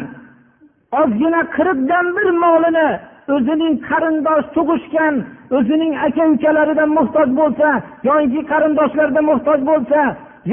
ozgina 1.02 1.42
qirqdan 1.58 2.06
bir 2.18 2.28
molini 2.44 2.90
o'zining 3.36 3.74
qarindosh 3.90 4.48
tug'ishgan 4.56 5.16
o'zining 5.58 5.94
aka 6.08 6.24
ukalaridan 6.34 6.90
muhtoj 6.98 7.30
bo'lsa 7.40 7.68
yoinki 8.08 8.42
qarindoshlaridan 8.52 9.26
muhtoj 9.32 9.60
bo'lsa 9.70 10.00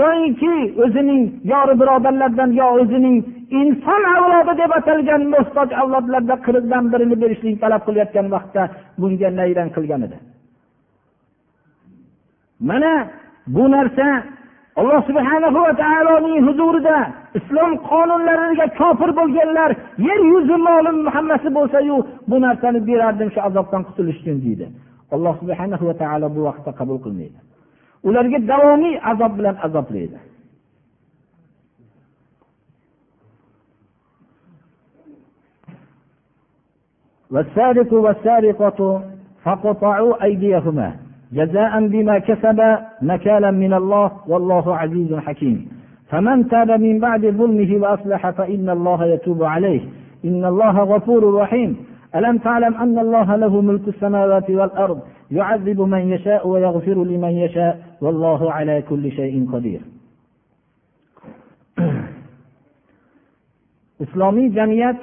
yoinki 0.00 0.55
o'zining 0.85 1.22
yori 1.52 1.74
birodarlardan 1.81 2.50
yo 2.61 2.66
o'zining 2.81 3.16
inson 3.61 4.02
avlodi 4.16 4.52
deb 4.62 4.72
atalgan 4.78 5.22
muhtoj 5.35 5.68
avlodlarda 5.81 6.37
qirqdan 6.46 6.85
birini 6.92 7.16
berishlikni 7.22 7.61
talab 7.64 7.83
qilayotgan 7.87 8.26
vaqtda 8.35 8.62
bunga 9.00 9.28
nayrang 9.40 9.70
qilgan 9.76 10.02
edi. 10.07 10.18
Mana 12.68 12.92
bu 13.55 13.64
narsa 13.74 14.07
alloh 14.80 15.00
subhanahu 15.10 15.58
va 15.65 15.73
taoloning 15.84 16.38
huzurida 16.47 16.97
islom 17.39 17.71
qonunlariga 17.91 18.67
kofir 18.80 19.10
bo'lganlar 19.19 19.71
yer 20.08 20.19
yuzi 20.32 20.58
molim 20.67 20.97
hammasi 21.15 21.50
bo'lsayu 21.58 21.97
bu 22.30 22.36
narsani 22.45 22.80
berardim 22.89 23.30
shu 23.34 23.39
azobdan 23.50 23.82
qutulish 23.88 24.19
uchun 24.21 24.38
deydi 24.45 24.65
alloh 25.15 25.34
subhanahu 25.41 25.84
va 25.89 25.95
taolo 26.02 26.28
bu 26.36 26.41
vaqtda 26.47 26.71
qabul 26.80 26.97
qilmaydi 27.06 27.39
ularga 28.08 28.39
davomiy 28.52 28.95
azob 29.12 29.32
bilan 29.39 29.56
azoblaydi 29.67 30.19
والسارق 37.34 37.93
والسارقة 37.93 38.80
فقطعوا 39.43 40.23
أيديهما 40.23 40.89
جزاء 41.33 41.87
بما 41.87 42.18
كسب 42.18 42.77
نكالا 43.03 43.51
من 43.51 43.75
الله 43.75 44.11
والله 44.29 44.77
عزيز 44.77 45.14
حكيم. 45.14 45.68
فمن 46.09 46.49
تاب 46.49 46.71
من 46.71 46.99
بعد 46.99 47.27
ظلمه 47.27 47.77
وأصلح 47.83 48.31
فإن 48.31 48.71
الله 48.71 49.07
يتوب 49.07 49.42
عليه. 49.42 49.81
إن 50.25 50.45
الله 50.45 50.79
غفور 50.79 51.35
رحيم. 51.35 51.77
ألم 52.16 52.38
تعلم 52.38 52.75
أن 52.75 52.99
الله 52.99 53.37
له 53.37 53.61
ملك 53.61 53.88
السماوات 53.88 54.51
والأرض 54.51 55.01
يعذب 55.31 55.81
من 55.81 56.12
يشاء 56.12 56.49
ويغفر 56.49 57.05
لمن 57.05 57.31
يشاء. 57.31 57.79
والله 58.01 58.53
على 58.53 58.83
كل 58.88 59.11
شيء 59.12 59.47
قدير. 59.53 59.81
islomiy 64.03 64.51
jamiyat 64.55 64.97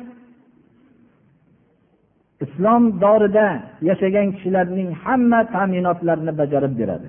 islom 2.45 2.83
dorida 3.03 3.47
yashagan 3.89 4.27
kishilarning 4.35 4.89
hamma 5.03 5.39
ta'minotlarini 5.53 6.33
bajarib 6.41 6.73
beradi. 6.79 7.07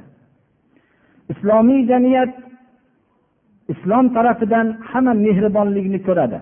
Islomiy 1.33 1.81
jamiyat 1.91 2.33
islom 3.73 4.05
tarafidan 4.17 4.67
hamma 4.91 5.15
mehribonlikni 5.27 6.01
ko'radi. 6.09 6.39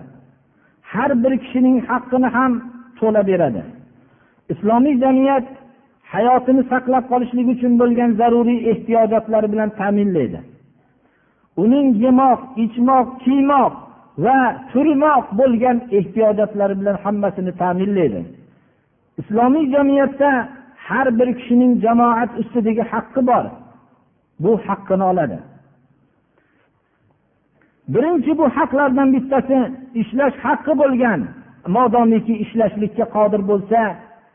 Har 0.91 1.11
bir 1.23 1.33
kishining 1.43 1.77
haqqini 1.89 2.29
ham 2.35 2.51
to'la 2.99 3.21
beradi. 3.31 3.61
Islomiy 4.53 4.95
jamiyat 5.03 5.45
hayotini 6.13 6.63
saqlab 6.71 7.05
qolishlik 7.11 7.47
uchun 7.53 7.73
bo'lgan 7.81 8.11
zaruriy 8.19 8.59
ehtiyojotlari 8.71 9.47
bilan 9.53 9.69
ta'minlaydi. 9.79 10.39
Uning 11.63 11.87
yemoq 12.05 12.39
ichmoq 12.63 13.07
kiymoq 13.23 13.73
va 14.25 14.39
turmoq 14.71 15.25
bo'lgan 15.39 15.77
ehtiyojotlari 15.97 16.75
bilan 16.81 16.97
hammasini 17.03 17.51
ta'minlaydi. 17.61 18.21
Islomiy 19.19 19.65
jamiyatda 19.75 20.31
har 20.87 21.07
bir 21.19 21.29
kishining 21.39 21.73
jamoat 21.85 22.31
ustidagi 22.41 22.83
haqqi 22.91 23.21
bor. 23.29 23.45
Bu 24.43 24.51
haqqini 24.67 25.03
oladi. 25.11 25.39
Birinchi 27.93 28.37
bu 28.37 28.45
haqlardan 28.57 29.09
bittasi 29.15 29.57
ishlash 30.01 30.37
haqqi 30.45 30.73
bo'lgan. 30.81 31.21
Modomiki 31.75 32.33
ishlashlikka 32.43 33.05
qodir 33.15 33.41
bo'lsa 33.51 33.79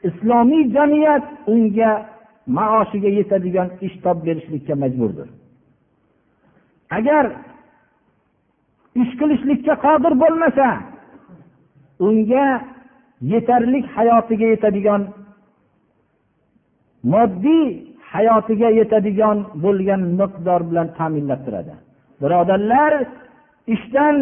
islomiy 0.08 0.64
jamiyat 0.76 1.24
unga 1.52 1.92
maoshiga 2.56 3.10
yetadigan 3.18 3.68
ish 3.86 3.96
topib 4.04 4.26
berishlikka 4.26 4.74
majburdir. 4.82 5.28
Agar 6.98 7.24
ish 9.02 9.12
qilishlikka 9.20 9.74
qodir 9.86 10.12
bo'lmasa 10.22 10.68
unga 12.06 12.46
yetarlik 13.30 13.86
hayotiga 13.96 14.46
yetadigan 14.54 15.02
moddiy 17.12 17.64
hayotiga 18.12 18.68
yetadigan 18.80 19.38
bo'lgan 19.64 20.02
miqdor 20.20 20.60
bilan 20.70 20.88
ta'minlab 20.98 21.40
turadi. 21.46 21.74
Birodarlar 22.22 22.92
ishdan 23.74 24.16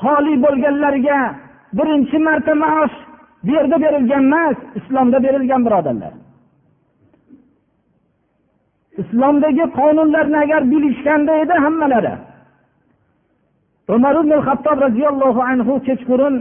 xoli 0.00 0.34
bo'lganlarga 0.44 1.20
birinchi 1.78 2.18
marta 2.26 2.54
maosh 2.62 2.96
bu 3.44 3.50
yerda 3.56 3.76
berilgan 3.84 4.22
emas 4.28 4.56
islomda 4.78 5.18
berilgan 5.26 5.62
birodarlar. 5.66 6.12
Islomdagi 9.02 9.64
qonunlarni 9.78 10.38
agar 10.44 10.62
bilishganda 10.72 11.32
edi 11.42 11.54
hammalari. 11.64 12.14
Umar 13.94 14.14
ibn 14.22 14.32
hattob 14.46 14.78
roziyallohu 14.86 15.40
anhu 15.50 15.72
kechqurun 15.86 16.34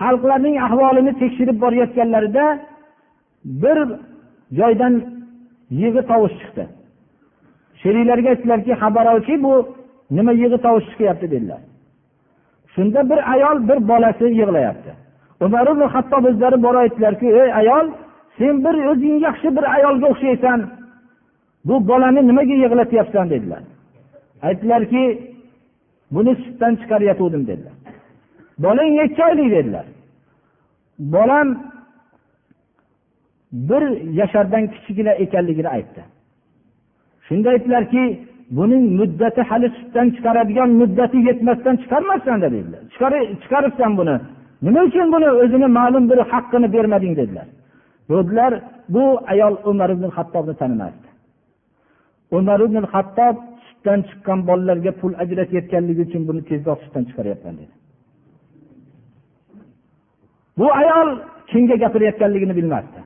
xalqlarning 0.00 0.56
ahvolini 0.66 1.12
tekshirib 1.20 1.60
borayotganlarida 1.64 2.44
bir 3.62 3.78
joydan 4.58 4.94
yig'i 5.80 6.02
tovush 6.10 6.34
chiqdi. 6.40 6.64
Sheriklarga 7.82 8.28
aytdilarki 8.34 8.72
xabar 8.82 9.06
olki 9.14 9.34
bu 9.44 9.52
nima 10.16 10.32
yig'i 10.42 10.58
tovush 10.66 10.86
chiqyapti 10.90 11.26
dedilar. 11.34 11.60
Shunda 12.74 13.00
bir 13.10 13.20
ayol 13.32 13.56
bir 13.68 13.78
bolasi 13.88 14.24
yig'layapti. 14.40 14.90
Umar 15.44 15.66
ibn 15.72 15.82
hattob 15.94 16.24
o'zlari 16.30 16.58
borib 16.64 16.80
aytdilarki 16.84 17.26
ey 17.42 17.50
ayol 17.60 17.86
sen 18.38 18.54
bir 18.64 18.74
o'zing 18.90 19.16
yaxshi 19.26 19.48
bir 19.56 19.64
ayolga 19.76 20.06
o'xshaysan. 20.12 20.58
Bu 21.68 21.88
bolani 21.88 22.20
nimaga 22.28 22.54
yig'latyapsan? 22.64 23.30
dedilar. 23.30 23.62
Aytdilarki 24.42 25.02
buni 26.14 26.32
sutdan 26.44 26.72
chiqaryotgandim 26.80 27.42
dedilar. 27.50 27.74
Bolang 28.64 28.90
necha 28.98 29.22
oylik 29.30 29.50
dedilar. 29.56 29.86
Bolam 30.98 31.48
bir 33.52 33.82
yashardan 34.20 34.64
kichkina 34.74 35.12
ekanligini 35.24 35.68
aytdi. 35.68 36.02
Shunda 37.26 37.48
aytdilarki 37.50 38.02
buning 38.50 38.84
muddati 39.00 39.40
hali 39.50 39.68
sutdan 39.78 40.06
chiqaradigan 40.16 40.70
muddati 40.80 41.18
yetmasdan 41.28 41.74
chiqarmassan 41.82 42.38
dedilar. 42.42 42.82
Chiqaribsan 43.42 43.92
buni. 44.00 44.16
Nima 44.66 44.80
uchun 44.88 45.06
buni 45.14 45.28
o'zini 45.42 45.68
ma'lum 45.78 46.04
bir 46.10 46.18
haqqini 46.32 46.68
bermading 46.76 47.14
dedilar. 47.20 47.46
Dedilar 48.10 48.52
bu 48.94 49.04
ayol 49.32 49.54
umar 49.70 49.90
ibn 49.96 50.06
hattobni 50.16 50.54
tanimasdi. 50.60 51.08
Umar 52.38 52.60
ibn 52.66 52.82
hattob 52.92 53.36
sutdan 53.66 54.00
chiqqan 54.08 54.38
bolalarga 54.48 54.92
pul 55.00 55.12
ajratayotganligi 55.22 56.02
uchun 56.08 56.22
buni 56.28 56.42
tezroq 56.50 56.78
sutdan 56.84 57.04
chiqaryapman 57.08 57.54
dedi. 57.60 57.74
Bu 60.58 60.66
ayol 60.80 61.08
kimga 61.50 61.76
gapirayotganligini 61.82 62.54
bilmasdi. 62.58 63.00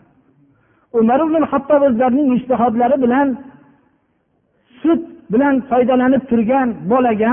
Umar 0.98 1.20
ibn 1.26 1.42
hattob 1.52 1.82
o'zlarining 1.88 2.28
ishtihodlari 2.36 2.96
bilan 3.04 3.28
sut 4.82 5.02
bilan 5.32 5.54
foydalanib 5.70 6.22
turgan 6.30 6.68
bolaga 6.92 7.32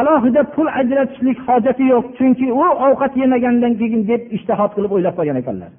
alohida 0.00 0.42
pul 0.54 0.68
ajratishlik 0.80 1.38
hojati 1.46 1.84
yo'q 1.92 2.06
chunki 2.18 2.46
u 2.60 2.64
ovqat 2.86 3.12
yemagandan 3.22 3.72
keyin 3.80 4.02
deb 4.10 4.22
ishtihod 4.36 4.70
qilib 4.76 4.92
o'ylab 4.96 5.14
qolgan 5.18 5.36
ekanlar. 5.42 5.70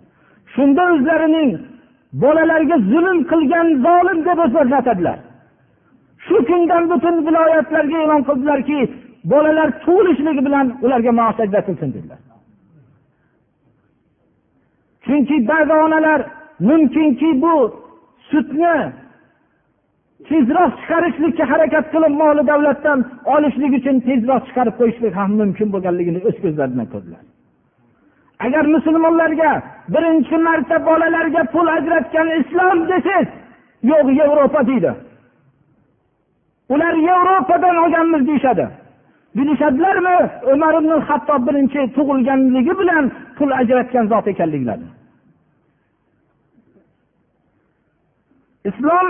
Shunda 0.54 0.84
o'zlarining 0.94 1.50
bolalarga 2.24 2.78
zulm 2.92 3.18
qilgan 3.32 3.68
zolim 3.86 4.20
deb 4.28 4.38
o'zlarini 4.46 4.78
atadilar 4.82 5.20
shu 6.28 6.38
kundan 6.50 6.84
butun 6.92 7.16
viloyatlarga 7.28 7.98
e'lon 8.04 8.22
qildilarki 8.30 8.80
bolalar 9.32 9.70
tug'ilishligi 9.86 10.42
bilan 10.48 10.66
ularga 10.86 11.12
maosh 11.20 11.40
ajratilsin 11.46 11.90
dedilar. 11.96 12.20
Chunki 15.06 15.36
ba'zi 15.50 15.74
onalar 15.86 16.20
mumkinki 16.60 17.30
bu 17.44 17.56
sutni 18.30 18.76
tezroq 20.30 20.72
chiqarishlikka 20.80 21.44
harakat 21.52 21.86
qilib 21.94 22.13
moli 22.22 22.44
davlatdan 22.52 23.00
olishlik 23.36 23.72
uchun 23.80 23.96
tezroq 24.08 24.44
chiqarib 24.48 24.76
qo'yishlik 24.80 25.13
ham 25.20 25.32
mumkin 25.41 25.68
bo'lganligini 25.74 26.20
o'z 26.28 26.38
ko'zlari 26.44 26.72
bilan 26.74 26.88
ko'rdilar. 26.94 27.24
Agar 28.46 28.63
musulmonlarga 28.76 29.52
birinchi 29.94 30.38
marta 30.48 30.78
bolalarga 30.89 31.41
pul 31.54 31.68
ajratgan 31.78 32.28
islom 32.39 32.78
desangiz 32.91 33.30
yo'q 33.91 34.08
yevropa 34.20 34.62
deydi. 34.70 34.91
Ular 36.74 36.94
yevropadan 37.10 37.76
olganmiz 37.84 38.22
deyishadi. 38.30 38.65
Bilishadilarmi 39.38 40.18
umar 40.54 40.73
ibn 40.79 40.92
hattob 41.08 41.42
birinchi 41.48 41.79
tug'ilganligi 41.96 42.73
bilan 42.82 43.04
pul 43.38 43.50
ajratgan 43.62 44.06
zot 44.12 44.27
ekanliklarini? 44.34 44.90
Islom 48.70 49.08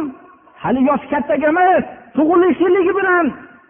hali 0.62 0.82
yoshi 0.90 1.08
kattaga 1.14 1.48
emas 1.54 1.84
tug'ilishligi 2.16 2.94
bilan 3.00 3.26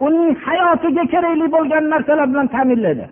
uning 0.07 0.31
hayotiga 0.45 1.03
kerakli 1.13 1.47
bo'lgan 1.55 1.83
narsalar 1.93 2.27
bilan 2.31 2.47
ta'minlaydi. 2.55 3.05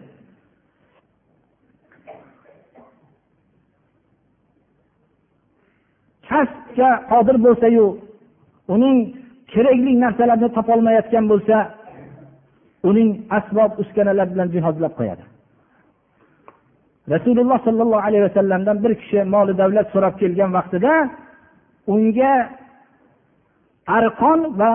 Kasbga 6.30 6.90
qodir 7.12 7.38
bo'lsayu 7.46 7.86
uning 8.76 8.98
kerakli 9.54 9.94
narsalarni 10.04 10.50
topolmayotgan 10.58 11.26
bo'lsa 11.32 11.58
uning 12.90 13.10
asbob 13.38 13.72
uskanalar 13.82 14.28
bilan 14.34 14.48
jihozlab 14.56 14.94
qo'yadi. 15.00 15.24
Rasululloh 17.14 17.60
sollallohu 17.68 18.04
alayhi 18.08 18.24
vasallamdan 18.30 18.78
bir 18.84 18.94
kishi 19.02 19.20
moli 19.34 19.54
davlat 19.62 19.88
so'rab 19.94 20.16
kelgan 20.22 20.52
vaqtida 20.58 20.94
unga 21.94 22.34
arqon 23.88 24.40
va 24.60 24.72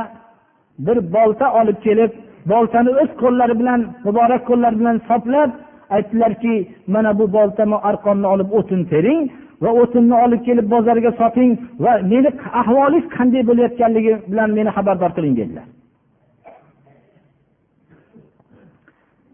bir 0.79 0.99
bolta 1.13 1.47
olib 1.61 1.79
kelib 1.87 2.13
boltani 2.47 2.91
o'z 3.03 3.11
qo'llari 3.23 3.55
bilan 3.61 3.81
muborak 4.07 4.43
qo'llari 4.51 4.77
bilan 4.81 4.97
soplab 5.09 5.51
aytdilarki 5.97 6.55
mana 6.95 7.19
bu 7.19 7.33
boltani 7.33 7.77
arqonni 7.89 8.27
olib 8.35 8.51
o'tin 8.59 8.85
tering 8.93 9.21
va 9.63 9.71
o'tinni 9.83 10.17
olib 10.25 10.43
kelib 10.49 10.67
bozorga 10.75 11.11
soting 11.21 11.51
va 11.85 11.93
meni 12.13 12.31
ahvolingiz 12.61 13.07
qanday 13.17 13.43
bo'layotganligi 13.51 14.13
bilan 14.31 14.51
meni 14.59 14.71
xabardor 14.77 15.11
qiling 15.17 15.35
dedilar. 15.41 15.67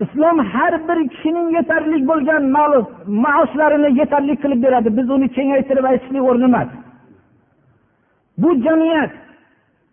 Islom 0.05 0.39
har 0.53 0.75
bir 0.89 0.99
kishining 1.13 1.49
yetarli 1.59 1.99
bo'lgan 2.11 2.43
maoshlarini 3.25 3.91
yetarli 4.01 4.35
qilib 4.43 4.61
beradi. 4.67 4.89
Biz 4.99 5.07
uni 5.17 5.29
kengaytirib 5.37 5.85
aytishlik 5.91 6.23
o'rni 6.31 6.47
emas. 6.51 6.69
Bu 8.43 8.49
jamiyat 8.67 9.13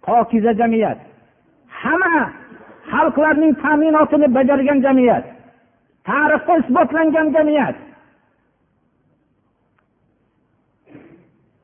pokiza 0.05 0.51
jamiyat. 0.61 0.97
Hamma 1.81 2.17
xalqlarning 2.91 3.53
ta'minotini 3.63 4.27
bajargan 4.37 4.79
jamiyat. 4.85 5.25
Tarixda 6.07 6.53
isbotlangan 6.61 7.27
jamiyat. 7.35 7.75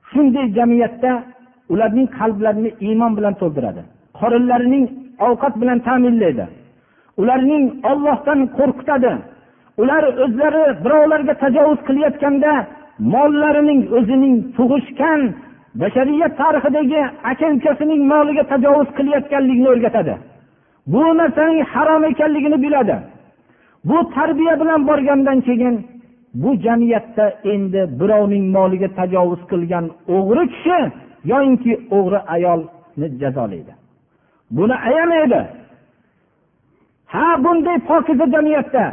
Shunday 0.09 0.47
jamiyatda 0.57 1.11
ularning 1.73 2.07
qalblarini 2.17 2.71
iymon 2.88 3.11
bilan 3.17 3.33
to'ldiradi. 3.41 3.81
Qorinlarining 4.19 4.85
ovqat 5.27 5.53
bilan 5.61 5.79
ta'minlaydi. 5.88 6.45
Ularning 7.21 7.63
ollohdan 7.91 8.39
qo'rqitadi. 8.57 9.13
Ular 9.81 10.03
o'zlari 10.23 10.63
birovlarga 10.83 11.33
tajovuz 11.43 11.79
qilayotganda 11.88 12.53
mollarining 13.13 13.81
o'zining 13.97 14.35
tug'ishgan 14.57 15.21
bashariyat 15.82 16.34
tarixidagi 16.41 17.01
aka 17.32 17.47
ukasining 17.57 18.01
moliga 18.13 18.43
tajovuz 18.51 18.89
qilayotganligini 18.97 19.69
o'rgatadi. 19.73 20.15
Bu 20.91 21.01
narsaning 21.19 21.61
harom 21.73 22.03
ekanligini 22.11 22.57
biladi. 22.65 22.97
Bu 23.89 23.97
tarbiya 24.15 24.53
bilan 24.61 24.88
borgandan 24.88 25.39
keyin 25.47 25.75
bu 26.34 26.49
jamiyatda 26.65 27.25
endi 27.53 27.82
birovning 27.99 28.45
moliga 28.55 28.89
tajovuz 28.99 29.41
qilgan 29.51 29.86
o'g'ri 30.15 30.43
kishi 30.53 30.80
yoinki 31.32 31.73
o'g'ri 31.97 32.19
ayolni 32.36 33.07
jazolaydi. 33.21 33.73
Buni 34.55 34.75
ayamaydi. 34.89 35.41
Ha 37.13 37.25
bunday 37.43 37.78
pokiza 37.89 38.25
jamiyatda 38.36 38.84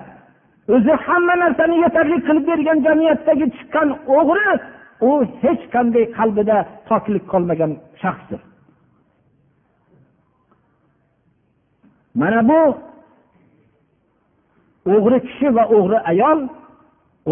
o'zi 0.75 0.93
hamma 1.07 1.35
narsani 1.43 1.77
yetarli 1.85 2.17
qilib 2.27 2.45
bergan 2.51 2.79
jamiyatdagi 2.87 3.47
chiqqan 3.57 3.89
o'g'ri 4.19 4.53
u 5.09 5.11
hech 5.43 5.63
qanday 5.75 6.05
qalbida 6.19 6.57
poklik 6.89 7.25
qolmagan 7.33 7.73
shaxsdir. 8.03 8.41
Mana 12.21 12.41
bu 12.51 12.61
o'g'ri 14.95 15.19
kishi 15.27 15.49
va 15.57 15.65
o'g'ri 15.77 15.99
ayol 16.13 16.41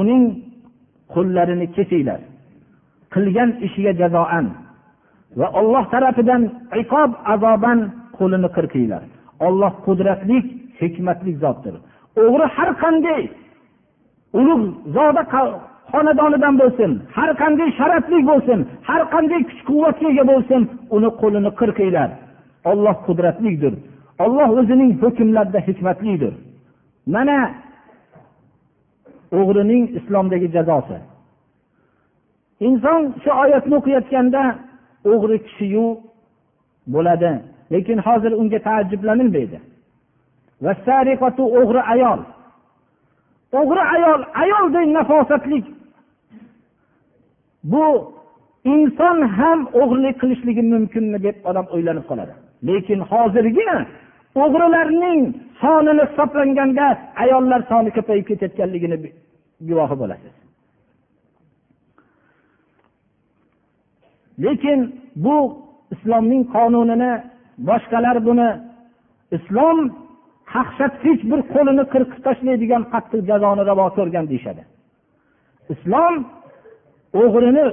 uning 0.00 0.24
qo'llarini 1.14 1.66
kesinglar. 1.76 2.20
Qilgan 3.14 3.50
ishiga 3.66 3.92
jazoan 4.00 4.46
va 5.38 5.46
olloh 5.60 5.84
tarafidan 5.92 6.42
iqob 6.82 7.10
azoban 7.34 7.78
qo'lini 8.18 8.48
qirqinglar. 8.56 9.02
Olloh 9.46 9.72
qudratli 9.86 10.38
hikmatli 10.80 11.32
zotdir. 11.42 11.74
O'g'ri 12.22 12.46
har 12.56 12.70
qanday 12.82 13.22
ulug' 14.38 14.66
zoda 14.96 15.22
xonadonidan 15.92 16.54
bo'lsin 16.62 16.90
har 17.16 17.30
qanday 17.42 17.68
sharafli 17.78 18.18
bo'lsin 18.30 18.58
har 18.88 19.02
qanday 19.14 19.40
kuch 19.48 19.62
quvvatga 19.68 20.06
ega 20.12 20.24
bo'lsin 20.32 20.60
uni 20.96 21.10
qo'lini 21.20 21.50
qirqinglar. 21.60 22.10
Olloh 22.70 22.96
qudratlidir. 23.06 23.74
Olloh 24.24 24.48
o'zining 24.60 24.90
hukmlarida 25.02 25.60
hikmatlidir. 25.68 26.34
Mana 27.14 27.38
o'g'rining 29.38 29.84
islomdagi 29.98 30.48
jazosi. 30.56 30.98
Inson 32.68 33.00
shu 33.22 33.30
oyatni 33.44 33.74
o'qiyotganda 33.80 34.42
o'g'ri 35.12 35.36
kishiyu 35.46 35.86
bo'ladi 36.94 37.32
lekin 37.72 37.98
hozir 38.06 38.32
unga 38.40 38.58
taajjublanilmaydi. 38.68 39.58
O'g'ri 41.60 41.82
ayol. 41.94 42.20
O'g'ri 43.60 43.82
ayol 43.94 44.20
ayoldek 44.42 44.86
nafosatlik 44.98 45.64
bu 47.64 48.14
inson 48.64 49.18
ham 49.38 49.58
o'g'irlik 49.80 50.16
qilishligi 50.22 50.62
mumkinmi 50.74 51.18
deb 51.26 51.36
odam 51.50 51.66
o'ylanib 51.74 52.04
qoladi. 52.10 52.32
Lekin 52.68 53.00
hozirgi 53.10 53.68
o'g'rilarning 54.42 55.20
sonini 55.60 56.02
hisoblanganda 56.10 56.86
ayollar 57.22 57.60
soni 57.70 57.90
ko'payib 57.96 58.26
ketayotganligini 58.30 58.96
guvohi 59.68 59.96
bo'lasiz. 60.02 60.34
Lekin 64.44 64.80
bu 65.24 65.36
islomning 65.94 66.42
qonunini 66.54 67.12
boshqalar 67.68 68.16
buni 68.28 68.50
islom 69.36 69.78
hech 70.54 71.22
bir 71.30 71.40
qo'lini 71.54 71.84
qirqib 71.92 72.20
tashlaydigan 72.26 72.82
qattiq 72.92 73.20
jazoni 73.30 73.62
ravo 73.70 73.86
ko'rgan 73.98 74.24
deyishadi. 74.30 74.62
Islom 75.74 76.14
o'g'rini 77.20 77.64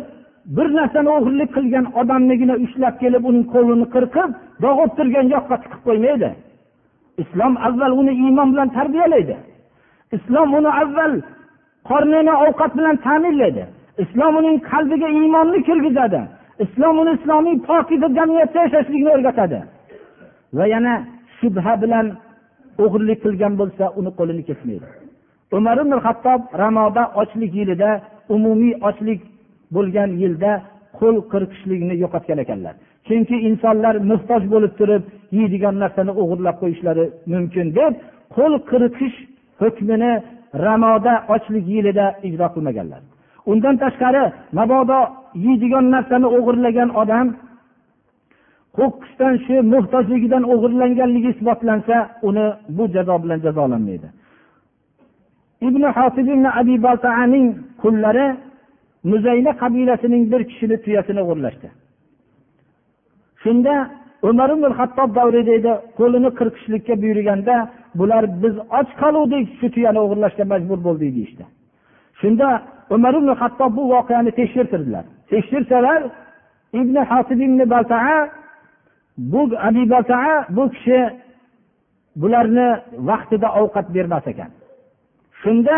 bir 0.58 0.68
narsani 0.78 1.10
o'g'irlik 1.18 1.50
qilgan 1.58 1.86
odamnigina 2.02 2.56
ushlab 2.66 2.96
kelib 3.02 3.24
uning 3.30 3.46
qo'lini 3.54 3.88
qirqib 3.96 4.30
dog'ib 4.64 4.92
turgan 4.98 5.26
yoqqa 5.36 5.56
tiqib 5.64 5.82
qo'ymaydi. 5.88 6.30
Islom 7.24 7.54
avval 7.68 7.92
uni 8.02 8.14
iymon 8.24 8.48
bilan 8.54 8.70
tarbiyalaydi. 8.78 9.36
Islom 10.18 10.50
uni 10.60 10.72
avval 10.82 11.14
qornini 11.90 12.34
ovqat 12.46 12.72
bilan 12.78 12.96
ta'minlaydi. 13.06 13.64
Islom 14.04 14.34
uning 14.42 14.58
qalbiga 14.72 15.10
iymonni 15.20 15.60
kirgizadi. 15.68 16.22
Islom 16.64 16.96
uni 17.02 17.12
islomiy 17.18 17.58
pokiza 17.70 18.08
jamiyatda 18.18 18.60
yashashlikni 18.66 19.10
o'rgatadi. 19.16 19.60
Va 20.58 20.66
yana 20.74 20.94
shubha 21.40 21.74
bilan 21.84 22.06
o'g'irlik 22.84 23.20
qilgan 23.26 23.54
bo'lsa 23.62 23.84
uni 24.00 24.12
qo'lini 24.20 24.44
kesmaydi. 24.50 24.88
Umar 25.58 25.78
ibn 25.84 25.94
hattob 26.06 26.42
ramoda 26.62 27.04
ochlik 27.22 27.52
yilida 27.60 27.92
umumiy 28.36 28.74
ochlik 28.90 29.22
bo'lgan 29.76 30.10
yilda 30.22 30.52
qo'l 31.00 31.18
qirqishlikni 31.32 31.96
yo'qotgan 32.04 32.40
ekanlar. 32.44 32.76
Chunki 33.08 33.36
insonlar 33.50 33.96
muhtoj 34.12 34.44
bo'lib 34.54 34.74
turib 34.80 35.04
yeydigan 35.38 35.76
narsani 35.84 36.12
o'g'irlab 36.22 36.58
qo'yishlari 36.62 37.06
mumkin 37.34 37.68
deb 37.80 37.94
qo'l 38.36 38.54
qirqish 38.72 39.18
hukmini 39.62 40.12
ramoda 40.66 41.14
ochlik 41.36 41.66
yilida 41.76 42.06
ijro 42.28 42.48
qilmaganlar. 42.56 43.02
Undan 43.52 43.76
tashqari 43.84 44.24
mabodo 44.60 45.00
yeydigan 45.46 45.86
narsani 45.96 46.28
o'g'irlagan 46.38 46.90
odam 47.02 47.28
qo'qqisdan 48.78 49.34
shu 49.46 49.56
muhtojligidan 49.74 50.44
o'g'irlanganligi 50.54 51.30
isbotlansa 51.36 51.98
uni 52.30 52.46
bu 52.78 52.84
jazo 52.96 53.16
bilan 53.24 53.40
jazolanmaydi. 53.46 54.08
Ibn 55.68 55.84
hosib 55.98 56.28
ibn 56.34 56.46
abi 56.60 56.76
baltaaning 56.88 57.48
qullari 57.84 58.28
muzayna 59.12 59.52
qabilasining 59.62 60.24
bir 60.32 60.42
kishini 60.50 60.78
tuyasini 60.84 61.22
o'g'irlashdi. 61.24 61.70
Shunda 63.44 63.74
umar 64.30 64.50
ibn 64.56 64.66
hattob 64.80 65.10
davrida 65.20 65.52
edi 65.60 65.72
qo'lini 66.00 66.30
qirqishlikka 66.40 66.94
buyurganda 67.04 67.56
bular 68.00 68.24
biz 68.44 68.56
och 68.80 68.90
qoluvdik 69.02 69.46
shu 69.60 69.68
tuyani 69.76 70.00
o'g'irlashga 70.06 70.44
majbur 70.54 70.80
bo'ldik 70.88 71.12
deyishdi. 71.18 71.46
Shunda 72.22 72.48
umar 72.96 73.14
ibn 73.20 73.30
hattob 73.42 73.72
bu 73.78 73.84
voqeani 73.94 74.32
tekshirtirdilar. 74.40 75.06
Tekshirsalar 75.32 76.02
ibn 76.82 76.96
hosib 77.12 77.40
ibn 77.48 77.60
baltaa 77.74 78.16
bu 79.32 79.42
abi 79.68 79.84
baltaa 79.94 80.46
bu 80.56 80.64
kishi 80.74 81.00
bularni 82.22 82.68
vaqtida 83.10 83.48
ovqat 83.62 83.88
bermas 83.96 84.28
ekan. 84.34 84.52
Shunda 85.42 85.78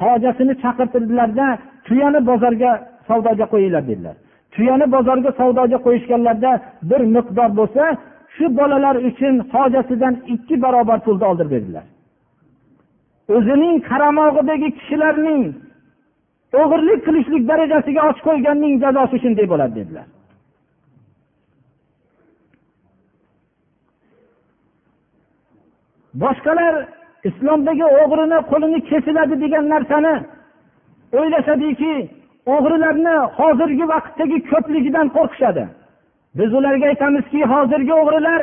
hojasini 0.00 0.54
chaqirtirdilarda 0.62 1.46
tuyani 1.86 2.20
bozorga 2.30 2.72
savdoga 3.08 3.46
qo'yinglar 3.52 3.84
dedilar. 3.90 4.16
Tuyani 4.54 4.86
bozorga 4.94 5.30
savdoga 5.40 5.78
qo'yishganlarida 5.86 6.52
bir 6.90 7.00
miqdor 7.16 7.50
bo'lsa 7.60 7.84
shu 8.34 8.44
bolalar 8.58 8.96
uchun 9.08 9.34
hojasidan 9.52 10.14
ikki 10.34 10.54
barobar 10.64 10.98
pulni 11.04 11.24
oldirib 11.30 11.50
berdilar. 11.54 11.86
O'zining 13.36 13.74
qaramog'idagi 13.90 14.68
kishilarning 14.78 15.42
o'g'irlik 16.60 17.00
qilishlik 17.06 17.42
darajasiga 17.50 18.00
ochib 18.08 18.24
qo'yganning 18.28 18.74
jazosi 18.84 19.16
shunday 19.24 19.46
bo'ladi 19.52 19.74
dedilar. 19.80 20.06
Boshqalar 26.22 26.74
islomdagi 27.28 27.86
o'g'rini 28.02 28.38
qo'lini 28.50 28.80
kesiladi 28.90 29.34
degan 29.44 29.64
narsani 29.74 30.14
o'ylashadiki 31.18 31.94
o'g'rilarni 32.54 33.16
hozirgi 33.38 33.84
vaqtdagi 33.92 34.38
ko'pligidan 34.50 35.06
qo'rqishadi. 35.16 35.64
Biz 36.38 36.50
ularga 36.58 36.86
aytamizki 36.92 37.40
hozirgi 37.52 37.94
o'g'rilar 38.00 38.40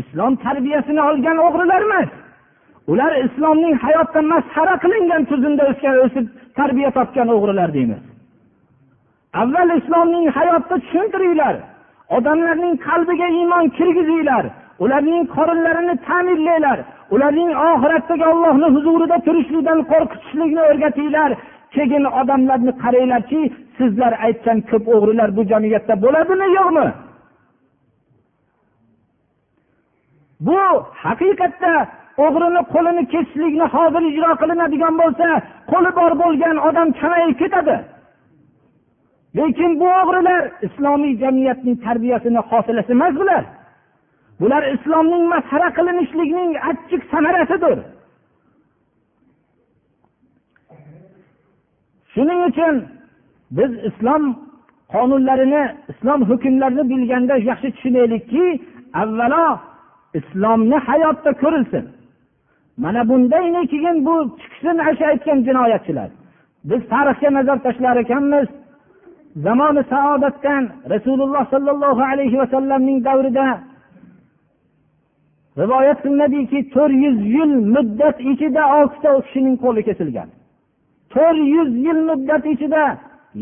islom 0.00 0.32
tarbiyasini 0.44 1.02
olgan 1.10 1.38
o'g'rilar 1.46 1.80
emas. 1.88 2.10
Ular 2.92 3.12
islomning 3.26 3.74
hayotda 3.84 4.20
masxara 4.32 4.74
qilingan 4.84 5.22
tuzumda 5.30 5.62
o'sgan 5.70 5.96
o'sib 6.04 6.26
tarbiya 6.58 6.90
topgan 6.98 7.28
o'g'rilar 7.36 7.68
deymiz. 7.76 8.02
Avval 9.40 9.68
islomning 9.80 10.26
hayotda 10.38 10.76
tushuntiringlar 10.84 11.54
odamlarning 12.16 12.74
qalbiga 12.88 13.28
iymon 13.38 13.64
kirgizinglar 13.76 14.44
ularning 14.84 15.22
qorinlarini 15.36 15.94
ta'minlanglar 16.08 16.78
ularning 17.14 17.50
oxiratdagi 17.70 18.24
ollohni 18.32 18.68
huzurida 18.76 19.16
turishlikdan 19.26 19.80
qo'rqitishlikni 19.92 20.62
o'rgatinglar. 20.70 21.30
Keyin 21.74 22.04
odamlarni 22.20 22.72
qaranglarki 22.82 23.40
sizlar 23.78 24.12
aytgan 24.26 24.58
ko'p 24.70 24.84
o'g'rilar 24.94 25.28
bu 25.36 25.42
jamiyatda 25.52 25.94
bo'ladimi 26.04 26.46
yo'qmi? 26.58 26.86
Bu 30.46 30.60
haqiqatda 31.04 31.72
o'g'rini 32.24 32.62
qo'lini 32.74 33.04
kesishlikni 33.12 33.66
hozir 33.74 34.02
ijro 34.10 34.32
qilinadigan 34.42 34.94
bo'lsa 35.02 35.28
qo'li 35.70 35.90
bor 35.98 36.12
bo'lgan 36.22 36.56
odam 36.68 36.88
kamayib 37.00 37.34
ketadi. 37.42 37.76
Lekin 39.38 39.70
bu 39.80 39.86
o'g'rilar 40.00 40.42
islomiy 40.66 41.14
jamiyatning 41.22 41.76
tarbiyasini 41.86 42.40
hosilasi 42.50 42.92
emas 42.98 43.14
bular. 43.20 43.42
Bular 44.40 44.62
islomning 44.74 45.24
masxara 45.34 45.68
qilinishlikning 45.78 46.50
achchiq 46.70 47.02
samarasidir. 47.12 47.78
Shuning 52.12 52.40
uchun 52.50 52.74
biz 53.58 53.70
islom 53.88 54.22
qonunlarini 54.94 55.62
islom 55.92 56.20
hukmlarini 56.30 56.84
bilganda 56.92 57.34
yaxshi 57.50 57.68
tushunaylikki 57.74 58.44
avvalo 59.02 59.46
islomni 60.18 60.78
hayotda 60.88 61.30
ko'rilsin. 61.42 61.84
Mana 62.82 63.08
bundan 63.08 63.66
keyin 63.72 63.96
bu 64.06 64.14
chiqsin 64.40 64.76
o'sha 64.90 65.04
aytgan 65.12 65.38
jinoyatchilar? 65.48 66.10
Biz 66.68 66.80
tarixga 66.92 67.30
nazar 67.36 67.58
tashlar 67.66 67.96
ekanmiz. 68.04 68.48
Zamoni 69.46 69.82
saodatdan 69.92 70.62
rasululloh 70.92 71.44
sollallohu 71.52 72.02
alayhi 72.12 72.36
vasallamning 72.42 72.98
davrida 73.08 73.46
rivoyat 75.60 75.98
qilinadiki 76.04 76.58
to'rt 76.74 76.94
yuz 77.04 77.18
yil 77.36 77.52
muddat 77.74 78.16
ichida 78.32 78.62
oltita 78.78 79.10
kishining 79.24 79.56
qo'li 79.64 79.82
kesilgan. 79.88 80.28
To'rt 81.14 81.40
yuz 81.54 81.70
yil 81.86 82.00
muddat 82.08 82.44
ichida 82.54 82.84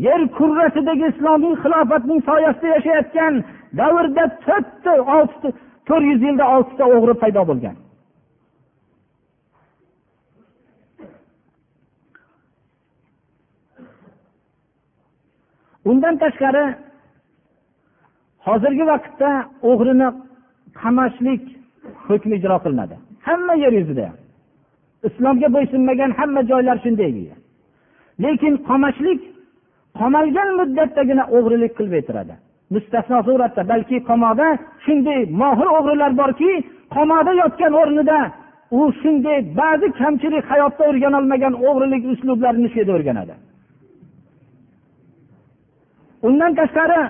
yer 0.05 0.21
kurrasidagi 0.37 1.05
islomiy 1.13 1.55
xilofatning 1.63 2.19
soyasida 2.29 2.67
yashayotgan 2.75 3.33
davrda 3.79 4.23
to'rtta 4.45 4.93
oltita 5.17 5.49
to'rt 5.87 6.05
yuz 6.11 6.21
yilda 6.27 6.45
oltita 6.55 6.83
o'g'ri 6.95 7.13
paydo 7.23 7.43
bo'lgan. 7.49 7.75
Undan 15.89 16.15
tashqari 16.23 16.65
hozirgi 18.47 18.85
vaqtda 18.91 19.29
o'g'rini 19.69 20.09
qamashlik 20.81 21.43
hukmi 22.09 22.33
ijro 22.39 22.57
qilinadi. 22.63 22.95
Hamma 23.27 23.53
yer 23.63 23.73
yuzida 23.79 24.07
islomga 25.07 25.47
bo'ysunmagan 25.55 26.11
hamma 26.19 26.41
joylar 26.51 26.77
shunday 26.85 27.11
lekin 28.23 28.53
qamashlik 28.69 29.21
qamalgan 29.99 30.49
muddatdagina 30.59 31.23
o'g'rilik 31.37 31.73
qilib 31.77 31.93
aytiradi. 31.99 32.33
Mustasno 32.73 33.19
suratda 33.27 33.61
balki 33.71 33.97
qamoqda 34.09 34.47
shunday 34.85 35.19
mohir 35.41 35.67
o'g'rilar 35.77 36.11
borki 36.21 36.51
qamoqda 36.95 37.31
yotgan 37.41 37.73
o'rnida 37.81 38.19
u 38.79 38.79
shunday 39.01 39.37
ba'zi 39.59 39.87
kamchilik 40.01 40.45
hayotda 40.51 40.83
o'rganolmagan 40.89 41.53
o'g'rilik 41.67 42.03
uslublarini 42.13 42.67
shu 42.71 42.77
yerda 42.81 42.93
o'rganadi. 42.97 43.33
Undan 46.27 46.51
tashqari 46.59 47.01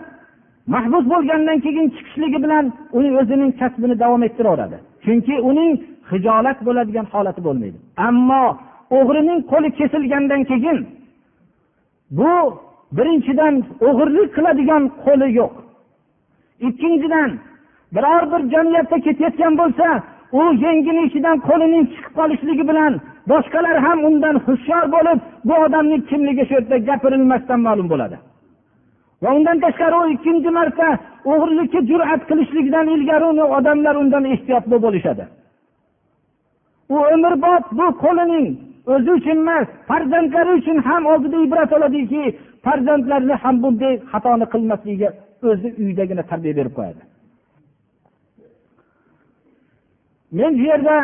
mahbus 0.73 1.03
bo'lgandan 1.13 1.57
keyin 1.65 1.87
chiqishligi 1.95 2.39
bilan 2.45 2.65
uni 2.97 3.09
o'zining 3.19 3.51
kasbini 3.61 3.95
davom 4.03 4.21
ettiraveradi. 4.27 4.77
Chunki 5.07 5.35
uning 5.49 5.71
hijolat 6.11 6.57
bo'ladigan 6.67 7.05
holati 7.13 7.41
bo'lmaydi. 7.47 7.77
Ammo 8.07 8.43
o'g'rining 8.97 9.39
qo'li 9.51 9.69
kesilgandan 9.79 10.41
keyin 10.51 10.77
bu 12.17 12.33
birinchidan 12.97 13.53
o'g'irlik 13.87 14.29
qiladigan 14.35 14.83
qo'li 15.05 15.27
yo'q. 15.39 15.53
Ikkinchidan 16.67 17.29
biror 17.95 18.23
bir 18.31 18.41
jamiyatda 18.53 18.97
ketayotgan 19.05 19.53
bo'lsa 19.61 19.87
u 20.39 20.41
yengini 20.63 21.01
ichidan 21.07 21.37
qo'lining 21.49 21.83
chiqib 21.93 22.13
qolishligi 22.19 22.63
bilan 22.69 22.93
boshqalar 23.31 23.77
ham 23.85 23.99
undan 24.09 24.35
hushyor 24.45 24.85
bo'lib 24.95 25.19
bu 25.47 25.53
odamning 25.65 26.01
kimligi 26.09 26.43
shu 26.47 26.53
yerda 26.57 26.77
gapirilmasdan 26.89 27.59
ma'lum 27.67 27.87
bo'ladi. 27.93 28.17
Va 29.23 29.29
undan 29.37 29.57
tashqari 29.65 29.97
u 30.03 30.05
ikkinchi 30.15 30.49
marta 30.59 30.87
o'g'irlikka 31.31 31.79
jur'at 31.89 32.21
qilishlikdan 32.29 32.87
ilgari 32.95 33.25
uni 33.33 33.45
odamlar 33.57 33.95
undan 34.03 34.23
ehtiyotli 34.33 34.77
bo'lishadi. 34.85 35.23
U 36.95 36.97
umrbod 37.15 37.63
bu 37.79 37.87
qo'lining 38.03 38.47
o'zi 38.93 39.09
uchun 39.17 39.37
emas 39.43 39.67
farzandlari 39.89 40.51
uchun 40.59 40.77
ham 40.87 41.03
oldida 41.11 41.37
ibrat 41.45 41.71
oladiki 41.77 42.23
farzandlarini 42.65 43.35
ham 43.43 43.55
bunday 43.63 43.93
xatoni 44.11 44.45
qilmasligiga 44.53 45.09
o'zi 45.49 45.67
uydagina 45.83 46.23
tarbiya 46.31 46.53
berib 46.59 46.73
qo'yadi. 46.77 47.01
Men 50.37 50.51
bu 50.59 50.63
yerda 50.71 50.95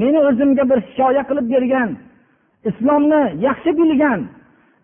meni 0.00 0.18
o'zimga 0.28 0.64
bir 0.70 0.78
hikoya 0.88 1.22
qilib 1.28 1.46
bergan 1.54 1.90
islomni 2.70 3.22
yaxshi 3.46 3.70
bilgan 3.80 4.20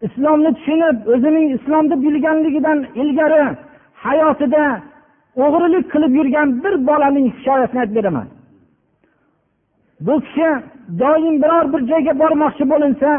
islomni 0.06 0.50
tushunib 0.56 0.96
o'zining 1.14 1.46
islomni 1.56 1.96
bilganligidan 2.04 2.78
ilgari 3.02 3.44
hayotida 4.04 4.64
o'g'rilik 5.44 5.84
qilib 5.92 6.12
yurgan 6.18 6.48
bir 6.64 6.74
bolaning 6.88 7.26
hikoyasini 7.36 7.80
aytib 7.80 7.96
beraman. 7.98 8.26
Bu 10.06 10.14
kishi 10.26 10.48
doim 11.02 11.42
biror 11.42 11.64
bir 11.72 11.80
joyga 11.90 12.12
bormoqchi 12.22 12.64
bo'linsa 12.72 13.10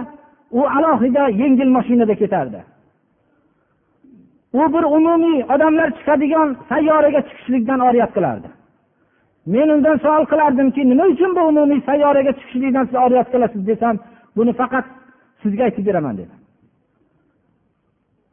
u 0.52 0.62
alohida 0.78 1.24
yengil 1.42 1.70
mashinada 1.78 2.16
ketardi. 2.22 2.60
U 4.54 4.64
bir 4.74 4.84
umumiy 4.98 5.38
odamlar 5.54 5.90
chiqadigan 5.98 6.50
sayyoraga 6.70 7.22
chiqishlikdan 7.28 7.80
oriyat 7.88 8.12
qilardi. 8.18 8.50
Men 9.54 9.70
undan 9.76 9.98
savol 10.04 10.26
qilardimki 10.32 10.82
nima 10.92 11.06
uchun 11.14 11.32
bu 11.36 11.42
umumiy 11.52 11.82
sayyoraga 11.90 12.32
chiqishlikdan 12.40 12.86
siz 12.90 12.96
oriyat 13.06 13.28
qilasiz 13.34 13.62
desam 13.68 13.96
buni 14.38 14.54
faqat 14.62 14.86
sizga 15.42 15.64
aytib 15.68 15.86
beraman 15.90 16.18
dedi. 16.22 16.35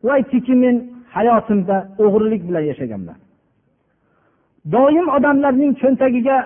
U 0.05 0.09
men 0.65 0.77
hayotimda 1.17 1.77
o'g'rilik 2.05 2.43
bilan 2.49 2.65
yashaganman. 2.71 3.19
Doim 4.75 5.07
odamlarning 5.17 5.73
cho'ntagiga 5.83 6.37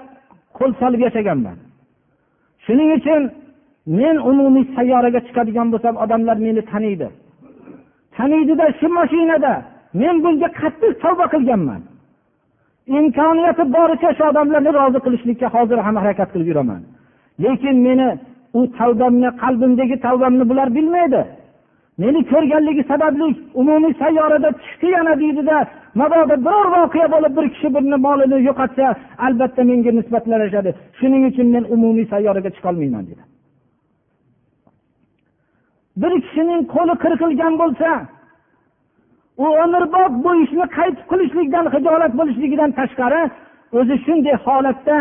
qo'l 0.59 0.73
solib 0.81 1.01
yashaganman. 1.07 1.57
Shuning 2.65 2.91
uchun 2.99 3.23
men 4.01 4.17
umumiy 4.31 4.65
sayyoraga 4.77 5.21
chiqadigan 5.27 5.69
bo'lsam 5.73 5.95
odamlar 6.05 6.37
meni 6.47 6.63
taniydi. 6.73 7.09
Taniydida 8.17 8.67
shu 8.79 8.89
mashinada 8.99 9.53
men 10.01 10.15
bunga 10.25 10.49
qattiq 10.61 10.93
tavba 11.03 11.27
qilganman. 11.35 11.81
Imkoniyati 12.99 13.65
boricha 13.77 14.11
shu 14.17 14.23
odamlarni 14.31 14.71
rozi 14.79 14.99
qilishlikka 15.05 15.47
hozir 15.55 15.79
ham 15.87 15.97
harakat 16.03 16.29
qilib 16.33 16.49
yuraman. 16.53 16.83
Lekin 17.45 17.77
meni 17.87 18.09
u 18.59 18.61
tavbamni 18.79 19.29
qalbimdagi 19.43 19.97
tavbamni 20.07 20.45
bular 20.51 20.69
bilmaydi. 20.77 21.21
Meni 21.99 22.20
ko'rganligi 22.32 22.82
sababli 22.92 23.26
umumiy 23.61 23.94
sayyorada 24.03 24.51
chiqdi 24.64 24.86
yana 24.97 25.14
deydida 25.22 25.57
mabodo 26.01 26.36
biror 26.47 26.66
voqea 26.76 27.07
bo'lib 27.14 27.32
bir 27.38 27.47
kishi 27.55 27.68
birini 27.74 27.99
molini 28.07 28.38
yo'qotsa 28.49 28.86
albatta 29.26 29.62
menga 29.70 29.90
nisbatlanishadi 29.99 30.70
shuning 30.99 31.22
uchun 31.30 31.47
men 31.55 31.64
umumiy 31.74 32.07
sayyoraga 32.12 32.51
chiqolmayman 32.57 33.05
dedi. 33.11 33.22
Bir 36.03 36.12
kishining 36.24 36.61
qo'li 36.74 36.94
qirqilgan 37.05 37.55
bo'lsa 37.62 37.90
u 39.44 39.47
umrbod 39.64 40.12
bu 40.24 40.30
ishni 40.44 40.66
qaytib 40.76 41.05
qilishlikdan 41.11 41.66
hijolat 41.74 42.12
bo'lishligidan 42.18 42.70
tashqari 42.78 43.22
o'zi 43.78 43.97
shunday 44.05 44.36
holatda 44.47 44.99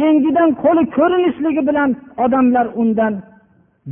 yengidan 0.00 0.50
qo'li 0.62 0.82
ko'rinishligi 0.96 1.62
bilan 1.68 1.90
odamlar 2.24 2.66
undan 2.82 3.14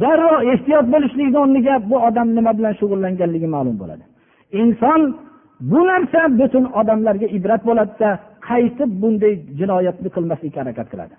darrov 0.03 0.37
ehtiyot 0.53 0.87
bo'lishlikni 0.95 1.39
o'rniga 1.45 1.75
bu 1.91 1.97
odam 2.09 2.29
nima 2.37 2.53
bilan 2.59 2.75
shug'ullanganligi 2.81 3.49
ma'lum 3.55 3.77
bo'ladi. 3.83 4.05
Inson 4.61 5.01
bu 5.71 5.81
narsa 5.91 6.21
butun 6.41 6.65
odamlarga 6.81 7.27
ibrat 7.39 7.63
bo'ladida 7.69 8.11
qaytib 8.49 8.91
bunday 9.03 9.35
jinoyatni 9.59 10.09
qilmaslikka 10.17 10.59
harakat 10.63 10.87
qiladi. 10.93 11.15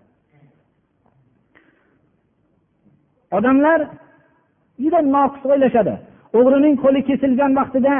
Odamlar 3.37 3.79
juda 4.83 4.99
noqis 5.15 5.43
o'ylashadi. 5.51 5.93
O'g'rining 6.37 6.75
qo'li 6.83 7.01
kesilgan 7.09 7.51
vaqtida 7.59 7.93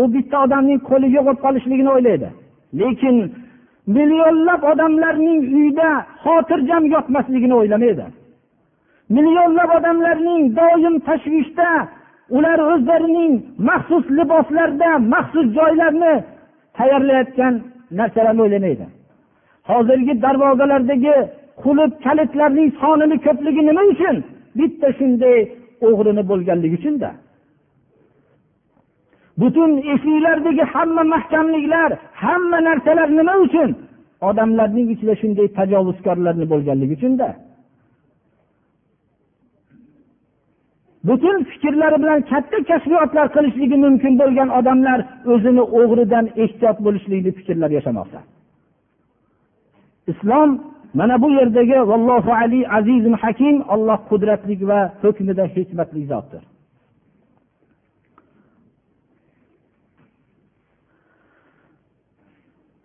u 0.00 0.02
bitta 0.14 0.36
odamning 0.44 0.80
qo'li 0.90 1.06
yo'q 1.16 1.24
bo'lib 1.26 1.40
qolishligini 1.46 1.90
o'ylaydi. 1.96 2.28
Lekin 2.80 3.16
millionlab 3.96 4.62
odamlarning 4.72 5.40
uyida 5.56 5.88
xotirjam 6.24 6.82
yotmasligini 6.94 7.54
o'ylamaydi. 7.60 8.06
Millionlab 9.16 9.70
odamlarning 9.78 10.42
doim 10.58 10.94
tashvishda 11.08 11.70
ular 12.36 12.58
o'zlarining 12.72 13.32
maxsus 13.68 14.04
liboslarda 14.18 14.90
maxsus 15.14 15.46
joylarni 15.58 16.14
tayyorlayotgan 16.78 17.54
narsalarni 17.98 18.42
o'ylamaydi. 18.46 18.86
Hozirgi 19.70 20.14
darvozalardagi 20.24 21.16
qulib 21.62 21.92
kalitlarning 22.04 22.68
sonini 22.80 23.16
ko'pligi 23.26 23.62
nima 23.68 23.82
uchun? 23.92 24.16
Bitta 24.58 24.88
shunday 24.98 25.38
o'g'rini 25.88 26.22
bo'lganligi 26.30 26.76
uchunda 26.80 27.10
butun 29.40 29.70
eshiklardagi 29.92 30.64
hamma 30.74 31.02
mahkamliklar 31.14 31.90
hamma 32.24 32.58
narsalar 32.68 33.08
nima 33.18 33.34
uchun? 33.46 33.70
Odamlarning 34.28 34.86
ichida 34.94 35.14
shunday 35.22 35.46
tajovuzkorlarni 35.58 36.46
bo'lganligi 36.52 36.94
uchunda 36.98 37.28
butun 41.07 41.37
fikrlari 41.51 41.97
bilan 42.03 42.19
katta 42.31 42.57
kashfiyotlar 42.69 43.27
qilishligi 43.35 43.77
mumkin 43.85 44.13
bo'lgan 44.21 44.49
odamlar 44.59 44.99
o'zini 45.33 45.63
o'g'ridan 45.79 46.25
ehtiyot 46.43 46.77
bo'lishlikni 46.85 47.31
fikrlar 47.37 47.69
yashamoqda 47.77 48.19
islom 50.11 50.49
mana 50.99 51.15
bu 51.23 51.29
yerdagi 51.39 51.77
vallohu 51.91 52.31
ali 52.41 52.59
azizim 52.77 53.15
hakim 53.23 53.55
olloh 53.73 53.99
qudratli 54.09 54.55
va 54.71 54.81
hukmida 55.03 55.45
hikmatli 55.55 56.03
zotdir 56.13 56.43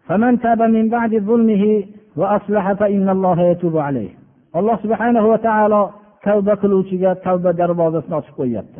فمن 0.08 0.32
تاب 0.44 0.60
من 0.76 0.86
بعد 0.96 1.12
ظلمه 1.28 1.64
وأصلح 2.20 2.64
فإن 2.80 3.06
الله 3.16 3.38
يتوب 3.50 3.76
عليه 3.88 4.12
alloh 4.58 4.76
subhanahu 4.84 5.26
va 5.32 5.38
taolo 5.48 5.82
tavba 6.25 6.53
qiluvchiga 6.61 7.11
tavba 7.25 7.51
darvozasini 7.59 8.15
ochib 8.19 8.35
qo'yyapti. 8.39 8.79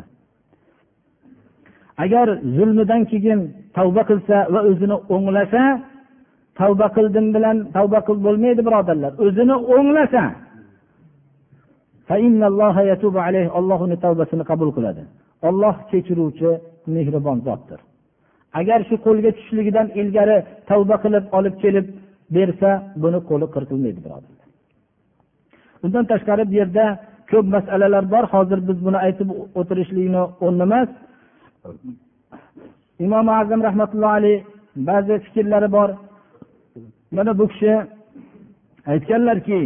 Agar 2.04 2.26
zulmidan 2.56 3.02
keyin 3.10 3.40
tavba 3.76 4.02
qilsa 4.10 4.36
va 4.54 4.60
o'zini 4.70 4.96
o'nglasa 5.14 5.62
tavba 6.60 6.86
qildim 6.96 7.26
bilan 7.36 7.56
tavba 7.76 7.98
qilib 8.06 8.22
bo'lmaydi 8.26 8.62
birodarlar. 8.68 9.12
O'zini 9.24 9.56
o'nglasa 9.74 10.24
olloh 13.58 13.78
uni 13.86 13.96
tavbasini 14.04 14.44
qabul 14.50 14.70
qiladi. 14.76 15.02
Olloh 15.48 15.74
kechiruvchi 15.90 16.50
mehribon 16.94 17.38
zotdir. 17.46 17.80
Agar 18.60 18.80
shu 18.88 18.94
qo'lga 19.06 19.30
tushishligidan 19.36 19.86
ilgari 20.00 20.36
tavba 20.70 20.96
qilib 21.04 21.24
olib 21.38 21.54
kelib 21.62 21.86
bersa 22.36 22.70
buni 23.02 23.18
qo'li 23.28 23.46
qirqilmaydi 23.54 24.00
birodarlar. 24.04 24.46
Undan 25.84 26.04
tashqari 26.12 26.44
bu 26.50 26.54
yerda 26.60 26.84
ko'p 27.30 27.46
masalalar 27.56 28.04
bor. 28.12 28.24
Hozir 28.34 28.58
biz 28.68 28.78
buni 28.86 28.98
aytib 29.06 29.28
o'tirishlikni 29.60 30.22
o'rni 30.44 30.62
emas 30.68 30.88
imom 33.04 33.26
azam 33.40 33.60
rahmatullohi 33.68 34.16
alayh 34.20 34.38
ba'zi 34.88 35.14
fikrlari 35.24 35.68
bor. 35.76 35.90
Mana 37.16 37.32
bu 37.38 37.44
kishi 37.52 37.72
aytganlarki 38.92 39.60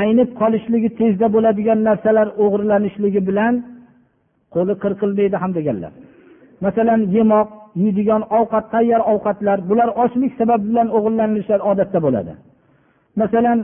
aynib 0.00 0.28
qolishligi 0.40 0.90
tezda 1.00 1.26
bo'ladigan 1.34 1.78
narsalar 1.88 2.28
o'g'irlanishligi 2.42 3.20
bilan 3.28 3.54
qo'li 4.54 4.74
qirqilmaydi 4.82 5.36
ham 5.42 5.52
deganlar. 5.58 5.92
Masalan 6.64 7.00
yemoq 7.16 7.48
yeydigan 7.82 8.22
ovqat 8.38 8.66
tayyor 8.74 9.02
ovqatlar 9.12 9.58
bular 9.70 9.88
ochlik 10.02 10.32
sababi 10.40 10.64
bilan 10.70 10.88
o'g'irlanishlar 10.96 11.60
odatda 11.70 11.98
bo'ladi. 12.06 12.32
Masalan 13.22 13.58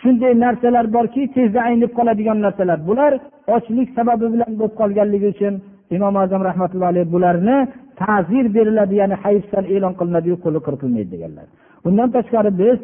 shunday 0.00 0.32
narsalar 0.44 0.86
borki 0.96 1.22
tezda 1.36 1.60
aynib 1.68 1.90
qoladigan 1.98 2.38
narsalar. 2.46 2.78
Bular 2.88 3.12
ochlik 3.56 3.88
sababi 3.98 4.26
bilan 4.34 4.52
bo'lib 4.58 4.74
qolganligi 4.80 5.28
uchun 5.34 5.54
imom 5.96 6.14
azam 6.24 6.42
rahmatullohi 6.48 6.92
alayhi 6.92 7.12
bularni 7.14 7.56
ta'zir 8.00 8.44
beriladi 8.56 8.94
ya'ni 9.00 9.16
hayfsan 9.24 9.64
e'lon 9.74 9.94
qilinadiyu 9.98 10.36
qo'li 10.44 10.60
qirqilmaydi 10.66 11.10
deganlar. 11.14 11.46
Undan 11.88 12.08
tashqari 12.16 12.50
biz 12.62 12.78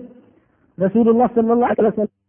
rasululloh 0.85 1.29
sollallohu 1.37 1.71
alayhi 1.73 1.89
vasallam 1.91 2.24